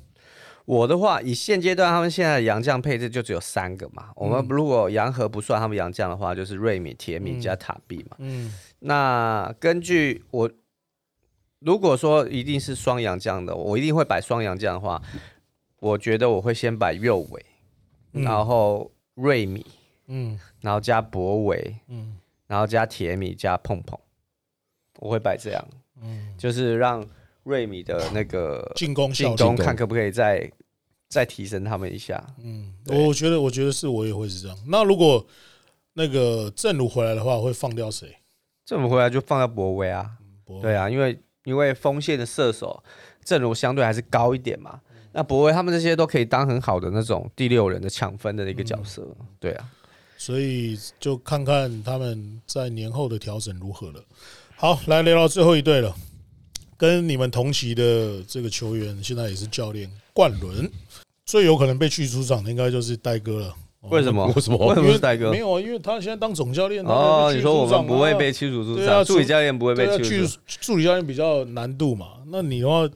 [0.66, 4.10] 我的话，以现阶段他们现在的洋将配置就只有三个嘛。
[4.16, 8.16] 我们如果洋河不算他们洋将的话，就是瑞米、铁米加塔比嘛。
[8.20, 10.50] 嗯那根据我，
[11.60, 15.02] 如果说一定是双洋将的，我一定会摆双洋将的话，
[15.80, 17.46] 我觉得我会先摆右尾，
[18.14, 18.24] 嗯。
[18.24, 19.66] 然后瑞米，
[20.08, 20.40] 嗯。
[20.62, 22.18] 然后加博维，嗯。
[22.48, 24.00] 然后加铁米加碰碰，
[25.00, 25.68] 我会摆这样，
[26.02, 27.06] 嗯，就是让
[27.44, 30.52] 瑞米的那个进攻效进率，攻看可不可以再
[31.10, 32.24] 再提升他们一下。
[32.42, 33.06] 嗯，对。
[33.06, 34.58] 我觉得我觉得是我也会是这样。
[34.68, 35.24] 那如果
[35.94, 38.16] 那个正如回来的话，会放掉谁？
[38.66, 40.10] 这我们回来就放在博威啊，
[40.44, 41.20] 博对啊，因为
[41.50, 42.82] 因为锋线的射手
[43.26, 44.80] 阵容相对还是高一点嘛。
[45.12, 49.08] 那博威他们这些都可以当很好的那种第六人的抢分的一个角色，
[49.40, 49.68] 对啊，
[50.18, 54.04] 所以就看看他们在年后的调整如何了。
[54.56, 55.96] 好，来聊到最后一队了，
[56.78, 60.70] 跟你们同期的这个球员，现在也是教练冠伦，
[61.26, 63.56] 最有可能被去出场的应该就是戴哥了。
[63.90, 64.26] 为什么？
[64.36, 65.40] 为什么为什因为么是戴哥没？
[65.40, 66.84] 有啊，因为他现在当总教练。
[66.84, 72.08] 他哦，你说我们不会啊被驱逐出对啊场，助理教练不会被驱逐出去助理教练比较难度嘛。
[72.32, 72.88] 那你的话，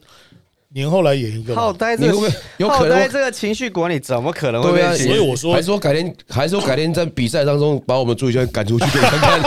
[0.76, 3.08] 年后来演一个嘛浩呆这个你会不会有可能？
[3.10, 9.42] 这个情绪管理怎么可能会被驱所以我说 还说改天，还说改天在比赛当中把我们助理教练赶出去给你看看。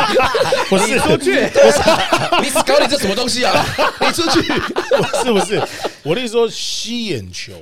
[0.70, 1.32] 不是出去？
[2.42, 3.52] 你搞你这什么东西啊？
[4.00, 4.40] 你出去！
[4.40, 5.60] 不是不是？
[6.02, 7.52] 我的意思说吸眼球，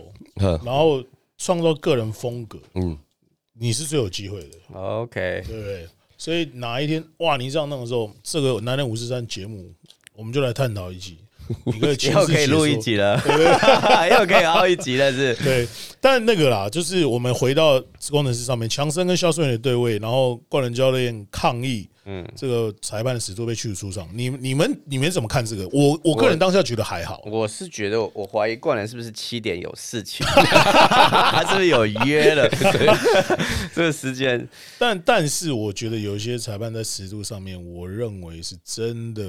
[0.65, 1.03] 然后
[1.39, 2.97] 创造个人风格，嗯，
[3.55, 4.59] 你是最有机会的。
[4.73, 5.89] OK，对不对？
[6.17, 9.73] 所以哪一天哇，你这样弄的时候，这个男人五十三节目，
[10.15, 11.19] 我们就来探讨一集。
[11.65, 13.21] 你可以录一集了，
[14.19, 15.35] 又可以熬一集了是。
[15.37, 15.67] 对，
[16.01, 17.81] 但那个啦，就是我们回到
[18.11, 24.09] 工程师上面，强森跟肖顺元的对位，然后冠伦教练抗议，嗯，这个裁判的始作被驱逐出场。
[24.15, 25.69] 你你们你们怎么看这个？
[25.73, 32.49] 我我个人当下觉得还好，我是觉得，我怀疑冠伦是不是七点有事情， 他是不是有约了？
[33.75, 39.23] 这个时间，但但是我觉得有一些裁判在尺度上面，我认为是真的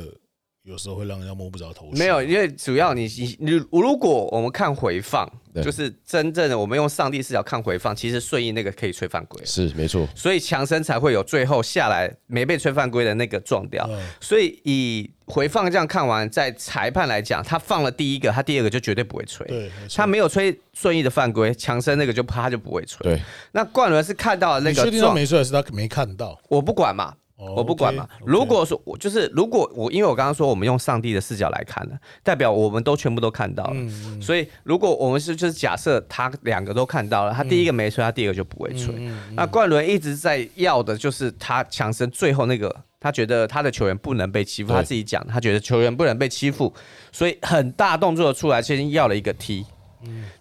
[0.65, 1.99] 有时候会让人家摸不着头绪。
[1.99, 5.31] 没有，因为主要你你你，如果我们看回放，
[5.63, 13.87] 就是真正的我们用上帝视角看回放，其实顺义那个可以吹犯规，是没错，所以强森才会有最后下来没被吹犯规的那个撞掉。
[13.91, 19.45] 嗯所以以回放这样看完，在裁判来讲，他放了第一个，他第二个就绝对不会吹。
[19.45, 23.03] 对，没他没有吹顺义的犯规，强森那个就他就不会吹。
[23.03, 26.39] 对，那冠伦是看到了那你确个撞，定他没出来是他没看到？
[26.49, 28.07] 我不管嘛，哦我不管嘛。
[28.25, 33.71] 如果说我就是如果我因为我刚刚说我们用上帝的视角来看的，代表我们都全部都看到了。
[33.73, 38.95] 嗯所以如果我们是就是假设他两个都看到了，他第一个没吹，他第二个就不会吹。
[38.97, 46.73] 嗯那冠伦一直在要的就是他强生最后那个，他觉得他的球员不能被欺负，他自己讲，他觉得球员不能被欺负，
[47.11, 49.65] 所以很大动作的出来，先要了一个踢。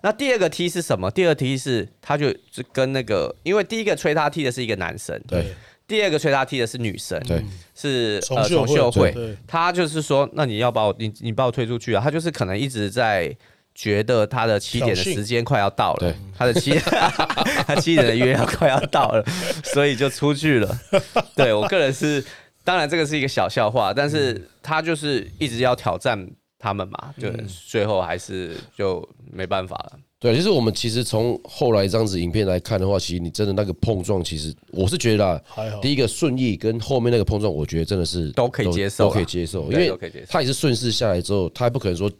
[0.02, 1.10] 那第二个踢是什么？
[1.10, 5.54] 第二个踢是他就是跟那个，因为第一个吹他踢的是一个男生，对
[5.86, 12.00] 第二个吹他踢的是女生，对，是呃重秀重秀会会对，他就是说，那你要把我你你把我推出去啊？
[12.02, 13.36] 他就是可能一直在
[13.74, 16.70] 觉得他的七点的时间快要到了对，他的七
[17.66, 19.22] 他七点的约要快要到了，
[19.64, 20.80] 所以就出去了。
[21.36, 22.24] 对我个人是，
[22.62, 26.26] 当然这个是一个小笑话，但是他就是一直要挑战
[26.58, 27.30] 他们嘛，就
[27.68, 29.98] 最后还是就没办法了。
[30.24, 35.42] 对，就是我们其实从后来这样子影片来看的话，其实你真的那个碰撞，其实我是觉得啦，
[35.82, 39.92] 第一个顺义跟后面那个碰撞，我觉得真的是都可以接受都可以接受，因为
[40.26, 42.10] 他也是顺势下来之后，他也不可能说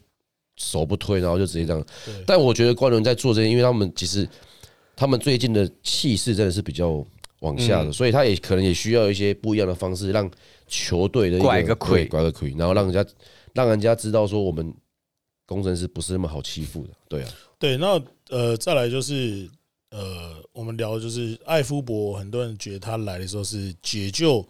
[0.57, 1.83] 手不推，然后就直接这样。
[2.27, 4.29] 但我觉得官伦在做这些，因为他们其实
[4.95, 7.03] 他们最近的气势真的是比较
[7.41, 7.87] 往下嗯。
[7.87, 10.31] 的，所以他也可能也需要一些不一样的方式，让
[10.69, 12.05] 球队的一拐个对魁。
[12.05, 13.03] 拐个魁，然后让人家
[13.55, 14.75] 让人家知道说我们
[15.47, 17.29] 工程师不是那么好欺负的，对啊，
[17.65, 17.99] 对，那
[18.29, 19.49] 呃，再来就是
[19.89, 24.47] 呃，我们聊的就是艾夫伯，很多人觉得他来的时候是解救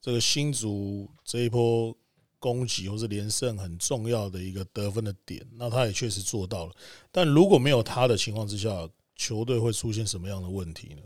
[0.00, 1.96] 这个新竹这一波
[2.40, 6.72] 攻击或是连胜很重要的一个得分的点，那他也确实做到了。
[7.12, 11.02] 但如果没有他的情况之下，球队会出现什么样的问题呢？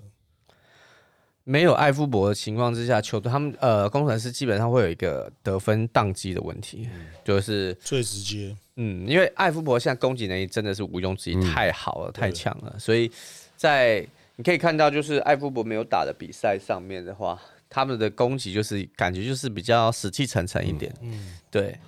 [1.44, 6.88] 没有艾夫伯的情况之下，球队他们呃工程师基本上会有一个得分宕机的问题，
[7.22, 13.10] 就是最直接，嗯，因为艾夫伯现在攻击能力真的是毋庸置疑，太好了，太强了，所以
[13.56, 14.06] 在
[14.36, 21.78] 你可以看到，就是艾夫伯没有打的比赛上面的话，他们的攻击就是感觉就是比较死气沉沉一点，嗯，对。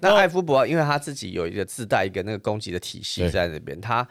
[0.00, 4.08] 那艾夫伯因为他自己有一个自带一个那个攻击的体系在那边，他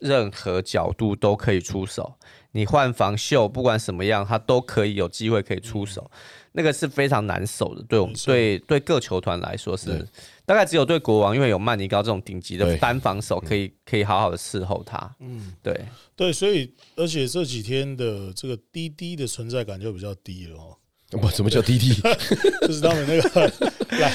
[0.00, 2.14] 任何角度都可以出手。
[2.52, 6.10] 你换防秀，不管什么样，他都可以有机会可以出手，
[6.56, 7.82] 那个是非常难守的。
[7.86, 10.04] 对我们对对各球团来说是，
[10.46, 12.78] 大概只有对国王，因为有曼尼高这种顶级的对。
[12.78, 15.14] 单防守，可以可以好好的伺候他。
[15.20, 15.84] 嗯，对，
[16.16, 20.76] 对，所以而且这几天的这个滴滴的存在感就比较低了哦，
[21.20, 21.92] 不，什么叫滴滴？
[22.66, 23.52] 就是他们那个
[23.98, 24.12] 来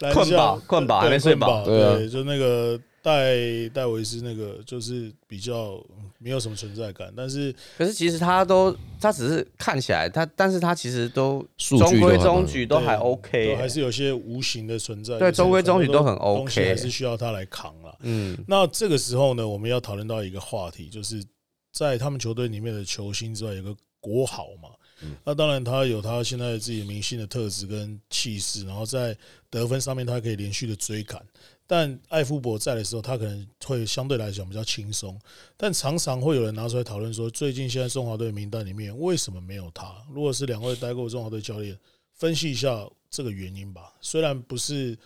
[0.00, 1.62] 来困饱困饱还没睡饱。
[1.66, 5.84] 对，就那个戴戴维斯那个就是比较
[6.18, 17.98] 没有什么存在感，但是可是其实他都他只是看起来他，但是他其实都中规中矩，都还 OK，都还是有些无形的存在，对中规中矩都很 OK 还是需要他来扛了。
[18.02, 21.22] 嗯那这个时候呢，我们要讨论到一个话题，就是
[21.72, 24.68] 在他们球队里面的球星之外，有个国豪嘛。
[25.24, 29.16] 那当然，他有他现在自己明星的特质跟气势，然后在
[29.50, 31.20] 得分上面，他可以连续的追赶。
[31.66, 35.18] 但艾夫伯在的时候，他可能会相对来讲比较轻松。
[35.56, 39.94] 但常常会有人拿出来讨论说，最近现在中华队名单里面为什么没有他？
[40.12, 41.78] 如果是两位待过中华队教练，
[42.12, 43.94] 分析一下这个原因吧。
[44.00, 44.98] 虽然不是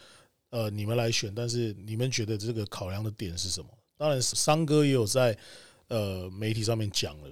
[0.51, 3.69] 呃你们来选，但是你们觉得这个考量的点是什么？
[3.97, 5.37] 当然，三哥也有在
[5.89, 7.29] 呃媒体上面讲了。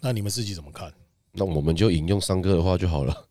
[0.00, 0.92] 那你们自己怎么看？
[1.32, 3.28] 那我们就引用三哥的话就好了。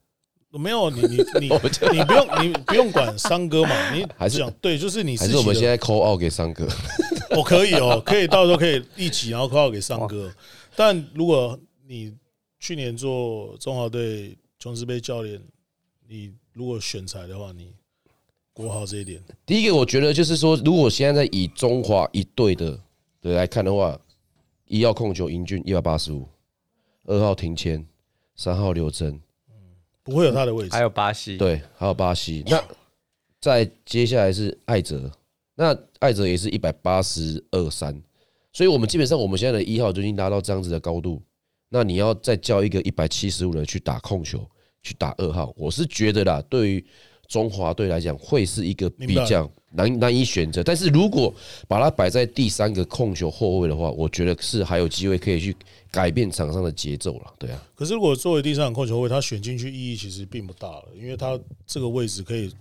[0.57, 1.49] 没有你你你
[1.91, 6.67] 你不用你不用管三哥嘛，你 还是讲对，就是你还是我们现在扣奥给三哥？
[7.37, 10.33] 我，可以哦，可以到时候可以一起，然后扣号给三哥。
[10.75, 12.15] 但如果你
[12.59, 15.39] 去年做中华队琼斯杯教练，
[16.07, 17.71] 你如果选材的话，你
[18.51, 22.71] 国豪这一点，第一个，我觉得就是说，如果现在在以中华一队的
[23.21, 23.97] 的来看的话，
[24.65, 26.27] 一号控球英俊一百八十五，
[27.05, 27.85] 二号庭谦，
[28.35, 29.21] 三号刘真，
[30.09, 30.81] 不会有他的位置还。
[30.81, 32.43] 有巴西，对，还有巴西。
[32.47, 32.61] 那
[33.39, 35.09] 再接下来是艾泽
[35.55, 38.01] 那艾泽也是一百八十二三，
[38.51, 41.21] 所以我们基本上我们现在的一号就已经达到这样子的高度。
[41.69, 44.43] 那你要再叫一个一百七十五的去打控球，
[44.81, 46.85] 去打二号，我是觉得啦，对于
[47.27, 50.63] 中华队来讲会是一个比较难难以选择。
[50.63, 51.33] 但是如果
[51.67, 55.55] 把它摆在第三个控球后卫的话，我觉得是还有机会可以去
[55.91, 57.33] 改变场上的节奏了。
[57.37, 62.51] 对啊，可是如果作为第三个控球后卫，他选进去意义其实并不大了，因为他这个位置可以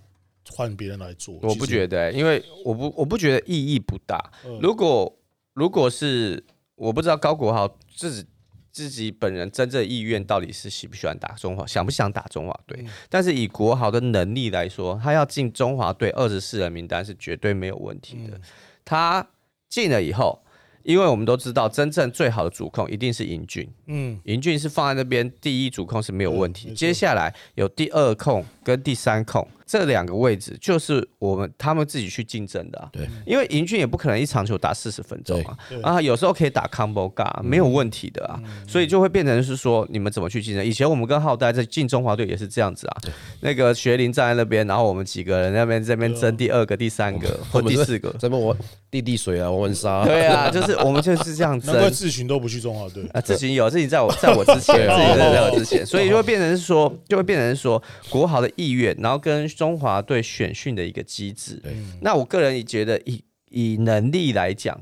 [0.51, 1.37] 换别人来做。
[1.41, 4.31] 我不觉得、因为我不我不觉得意义不大。
[4.45, 5.13] 嗯如果
[5.53, 6.43] 如果是
[6.75, 8.25] 我不知道高国豪自己
[8.71, 12.85] 自己本人真正意愿到底是喜不喜欢打中华，想不想打中华队？
[13.09, 18.39] 但是以国豪的能力来说，他要进中华队二十四人名单是绝对没有问题的。
[18.85, 19.27] 他
[19.67, 20.43] 进了以后，
[20.83, 26.73] 因为我们都知道，真正最好的主控一定是尹俊，嗯，尹俊是放在那边第一主控是没有问题。
[26.73, 32.89] 接下来有第二控跟第三控这两个位置，就是我们他们自己去竞争的、啊。
[32.91, 38.41] 对，因为尹俊也不可能一场球打四十分钟啊啊，有时候可以打 combo guard，没有问题的啊。
[38.67, 40.65] 所以就会变成是说，你们怎么去竞争？
[40.65, 42.97] 以前我们跟浩代在进中华队也是这样子啊。
[43.41, 48.09] 那个学林站在那边，然后我们几个人那边这边争第二个、第三个或第四个。
[48.13, 48.57] 在那边玩
[48.89, 50.03] 滴滴水啊，我玩沙。
[50.03, 51.91] 对啊，就是我们就是这样难怪争。
[51.91, 53.07] 志群都不去中华队。
[53.13, 61.61] 啊，自己有，自己在我在我之前，自己在在我之前，所以就会变成是说，就会变成是说国豪的意愿，然后跟中华队选训的一个机制。
[62.01, 64.81] 那我个人也觉得以以能力来讲，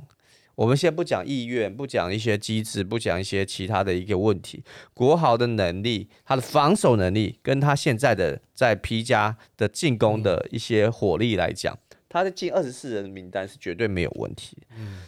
[0.53, 4.63] 我们先不讲意愿，不讲一些机制，不讲一些其他的一个问题，
[4.93, 11.75] 国豪的能力，他的防守能力，跟他现在的在 P 加的进攻的一些火力来讲，
[12.07, 14.57] 他的进二十四人的名单是绝对没有问题。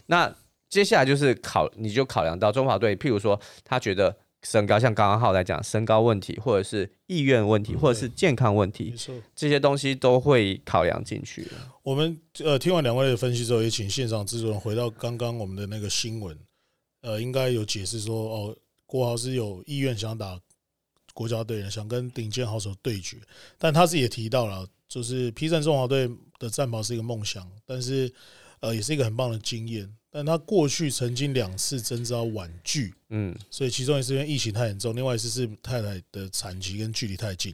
[0.07, 0.36] 那
[0.67, 11.45] 接下来就是考，你就考量到中华队，譬如说他觉得身高，像刚刚浩来讲身高问题，或者是意愿问题，或者是健康问题没，错，这些东西都会考量进去。
[11.83, 16.37] 我们呃听完两位的分析之后，也请现场制作人回到刚刚我们的那个新闻，
[17.01, 20.39] 呃，应该有解释说，哦，郭豪是有意愿想打
[21.13, 23.17] 国家队的，想跟顶尖好手对决，
[23.57, 26.09] 但他自己也提到了，就是披战中华队
[26.39, 28.09] 的战袍是一个梦想，但是
[28.61, 37.53] 呃也是一个很棒的经验，但他过去曾经两次征召婉拒，嗯，所以其中一次因为疫情太严重，另外一次是太太的产期跟距离太近，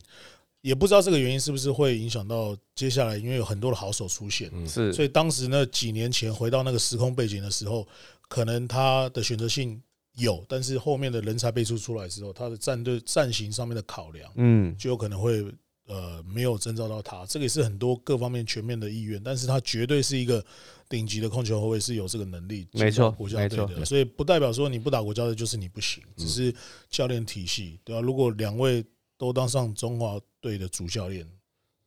[0.61, 7.85] 也不知道这个原因是不是会影响到接下来，因为有很多的好手出现，是，所以当时那几年前回到那个时空背景的时候，
[8.29, 9.81] 可能他的选择性
[10.15, 15.45] 有，但是后面的人才辈出出来之后，他的战队战型上面的考量嗯，就有可能会
[15.87, 20.43] 呃没有征召到他，这个也是很多各方面全面的意愿，但是他绝对是一个
[20.87, 26.53] 顶级的控球后卫，是有这个能力没错国家队没的，所以不代表说你不打国家队就是你不行，只是
[26.89, 28.83] 教练体系对吧、如果两位
[29.17, 31.25] 都当上中华队的主教练，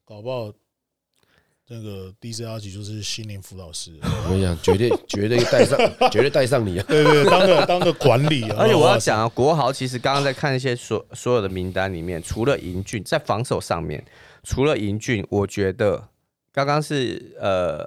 [0.05, 0.53] 搞不好
[1.71, 3.93] 那个 DC 阿吉就是心灵辅导师，
[4.25, 5.79] 我跟你讲，绝对绝对带上，
[6.11, 6.85] 绝对带上你啊！
[6.89, 14.03] 对对，当个当个管理啊，而且我要讲啊，国豪其实刚刚在看一些所所有的名单里面，除了英俊在防守上面，
[14.43, 16.09] 除了英俊，我觉得
[16.51, 17.87] 刚刚是呃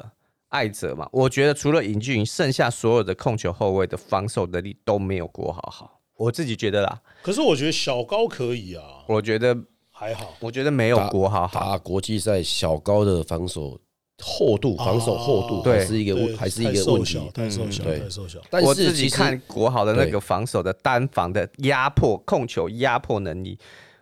[0.51, 9.57] 艾泽嘛，我觉得除了尹俊，剩下所有的控球后卫的防守能力都没有国豪好，我自己觉得啦，可是我觉得小高可以啊，我觉得
[9.89, 10.35] 还好。
[10.39, 13.79] 我觉得没有国豪好，打国际赛小高的防守
[14.21, 17.31] 厚度，防守厚度对还是一个对问，还是一太个问题，。
[17.33, 18.39] 太瘦小，太瘦小。
[18.49, 23.57] 但我自是其实己看国豪的那对个防守的单防的压迫控球压迫能力，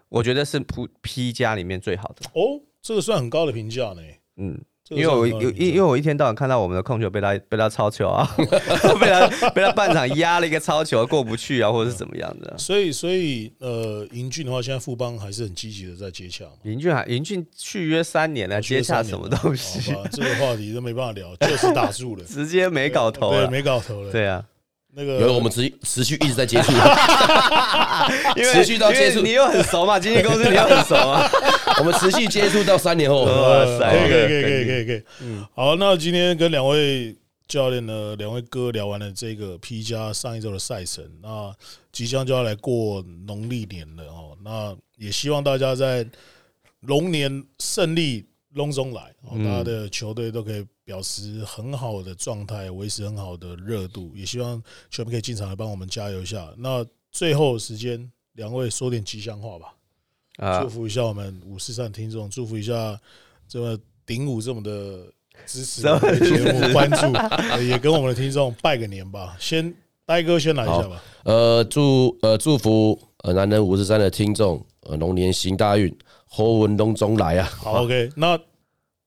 [0.09, 2.25] 我觉得是 P P 加里面最好的。
[2.33, 4.01] 哦，这个算很高的评价呢。
[4.37, 8.27] 嗯，这个因为我有因因为我一天到晚看到我们的控球被他被他超球啊，
[8.99, 12.53] 被他被他半场压了一个超球过不去啊，或者是怎么样的。
[12.57, 16.51] 所以，所以呃，银俊的话，现在富邦还是很积极的在接洽嘛。
[16.63, 19.93] 林俊还林俊续约三年了，接洽什么东西？
[20.11, 23.51] 这个话题都没办法聊，就是打住了， 直接没搞头对，了。
[23.51, 24.11] 没搞头了。
[24.11, 24.43] 对啊，
[24.95, 26.71] 那个有我们持续持续一直在接触，
[28.35, 31.29] 因为持续到接触因为你又很熟嘛，经纪公司你又很熟嘛。
[31.79, 35.03] 我们持续接触到三年后， 哇呃塞可以可以可以可以可以可以。
[35.21, 37.15] 嗯好，那今天跟两位
[37.47, 41.55] 教练呢，两位哥聊完了这个 P 加上一周的赛程，那
[41.91, 44.37] 即将就要来过农历年了哦。
[44.43, 46.05] 那也希望大家在
[46.81, 54.11] 龙年胜利隆中来，大家的球队都可以表示很好的状态，维持很好的热度。
[54.15, 56.53] 也希望球迷可以进场来帮我们加油一下。
[56.57, 59.73] 那最后时间，两位说点吉祥话吧。
[60.39, 62.99] 啊祝，福一下我们五四三听众，祝福一下
[63.47, 65.05] 这么顶五这么的
[65.45, 67.13] 支持节目关注，
[67.51, 69.35] 呃也跟我们的听众拜个年吧。
[69.39, 69.73] 先
[70.05, 71.03] 呆哥先来一下吧。
[71.23, 75.95] 呃，祝呃祝福呃男人五十三的听众，呃龙年行大运，
[76.25, 77.49] 侯文龙中来啊！
[77.57, 78.39] 好，OK，那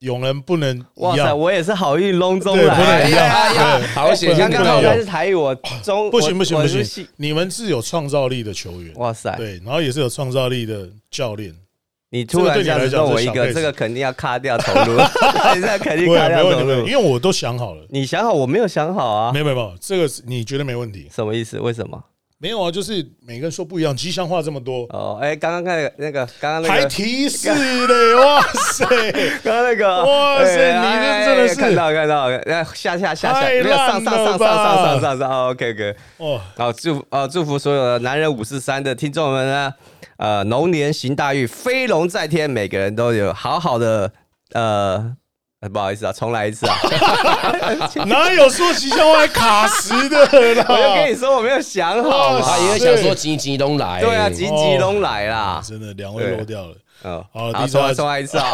[0.02, 3.12] 永人不能哇塞，我也是好运隆中对，不能来一。
[3.12, 9.32] 样，对，好险，刚刚好不能一样像是台语，我中不行不行不行，你们是有创造力的球员，哇塞！
[9.36, 11.54] 对，然后也是有创造力的教练，
[12.10, 14.98] 你突然这样子问我一个，这个肯定要卡掉投入，
[15.54, 16.88] 你 这肯定卡掉没问题没问题，投入。
[16.88, 19.38] 因为我都想好了，你想好，我没有想好啊没。
[19.38, 21.08] 有没有这个是你觉得没问题？
[21.14, 21.60] 什么意思？
[21.60, 22.02] 为什么？
[22.42, 28.84] 没有啊，就是每个人说不一样，吉祥话这么多，哦，哎，刚刚看那个那个，刚刚那还个，提示嘞，哇塞！
[29.44, 35.96] 刚刚那个，哇塞哎你这哎真的是看到看到，那下下下下，太没有上上上上上上上上，OK OK。
[36.16, 39.72] 哦，好，祝呃祝福所有的男人五四三的听众们呢，
[40.16, 44.12] 呃，龙年行大运，飞龙在天，每个人都有好好的
[44.54, 45.16] 呃。
[45.62, 46.76] 呃不好意思啊，重来一次啊！
[48.06, 50.18] 哪有说吉祥话卡时的
[50.56, 50.66] 啦？
[50.68, 52.40] 我就跟你说，我没有想好。
[52.40, 55.62] 他因为想说吉吉东来，对啊，吉吉龙来啦。
[55.64, 56.74] 真的两位漏掉了，
[57.04, 58.50] 嗯，好重来重来一次啊，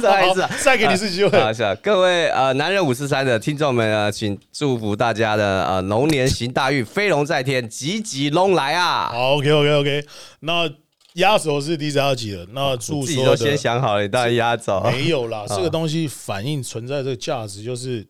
[0.00, 0.50] 重来一次啊。
[0.60, 1.38] 再给你一次机会。
[1.38, 9.10] 啊，各位呃，男人五四三的听众们啊，请祝福大家的呃龙年行大运，飞龙在天，吉吉龙来啊！
[9.12, 10.04] 好，OK OK OK，
[10.40, 10.68] 那
[11.16, 14.80] 压轴是第三集了，那祝自己都先想好了，你当然压轴。
[14.90, 18.06] 没有啦， 这个东西反映存在这个价值，就是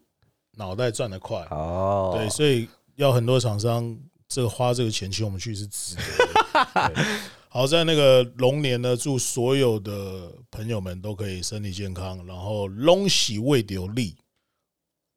[0.56, 3.96] 脑袋转得快，哦，对，所以要很多厂商
[4.28, 6.02] 这个花这个钱请我们去是值得
[7.48, 14.16] 好，在那个龙年呢，祝所有的朋友们都可以身体健康，然后龙喜未丢力，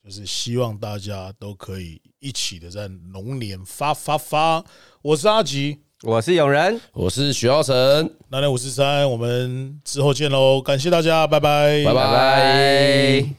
[0.04, 4.64] 就是希望大家都可以一起的在龙年发发发。
[5.02, 7.76] 我是阿吉，我是永仁，我是许浩成，
[8.30, 13.39] 南南五十三，我们之后见喽，感谢大家，拜拜，拜拜。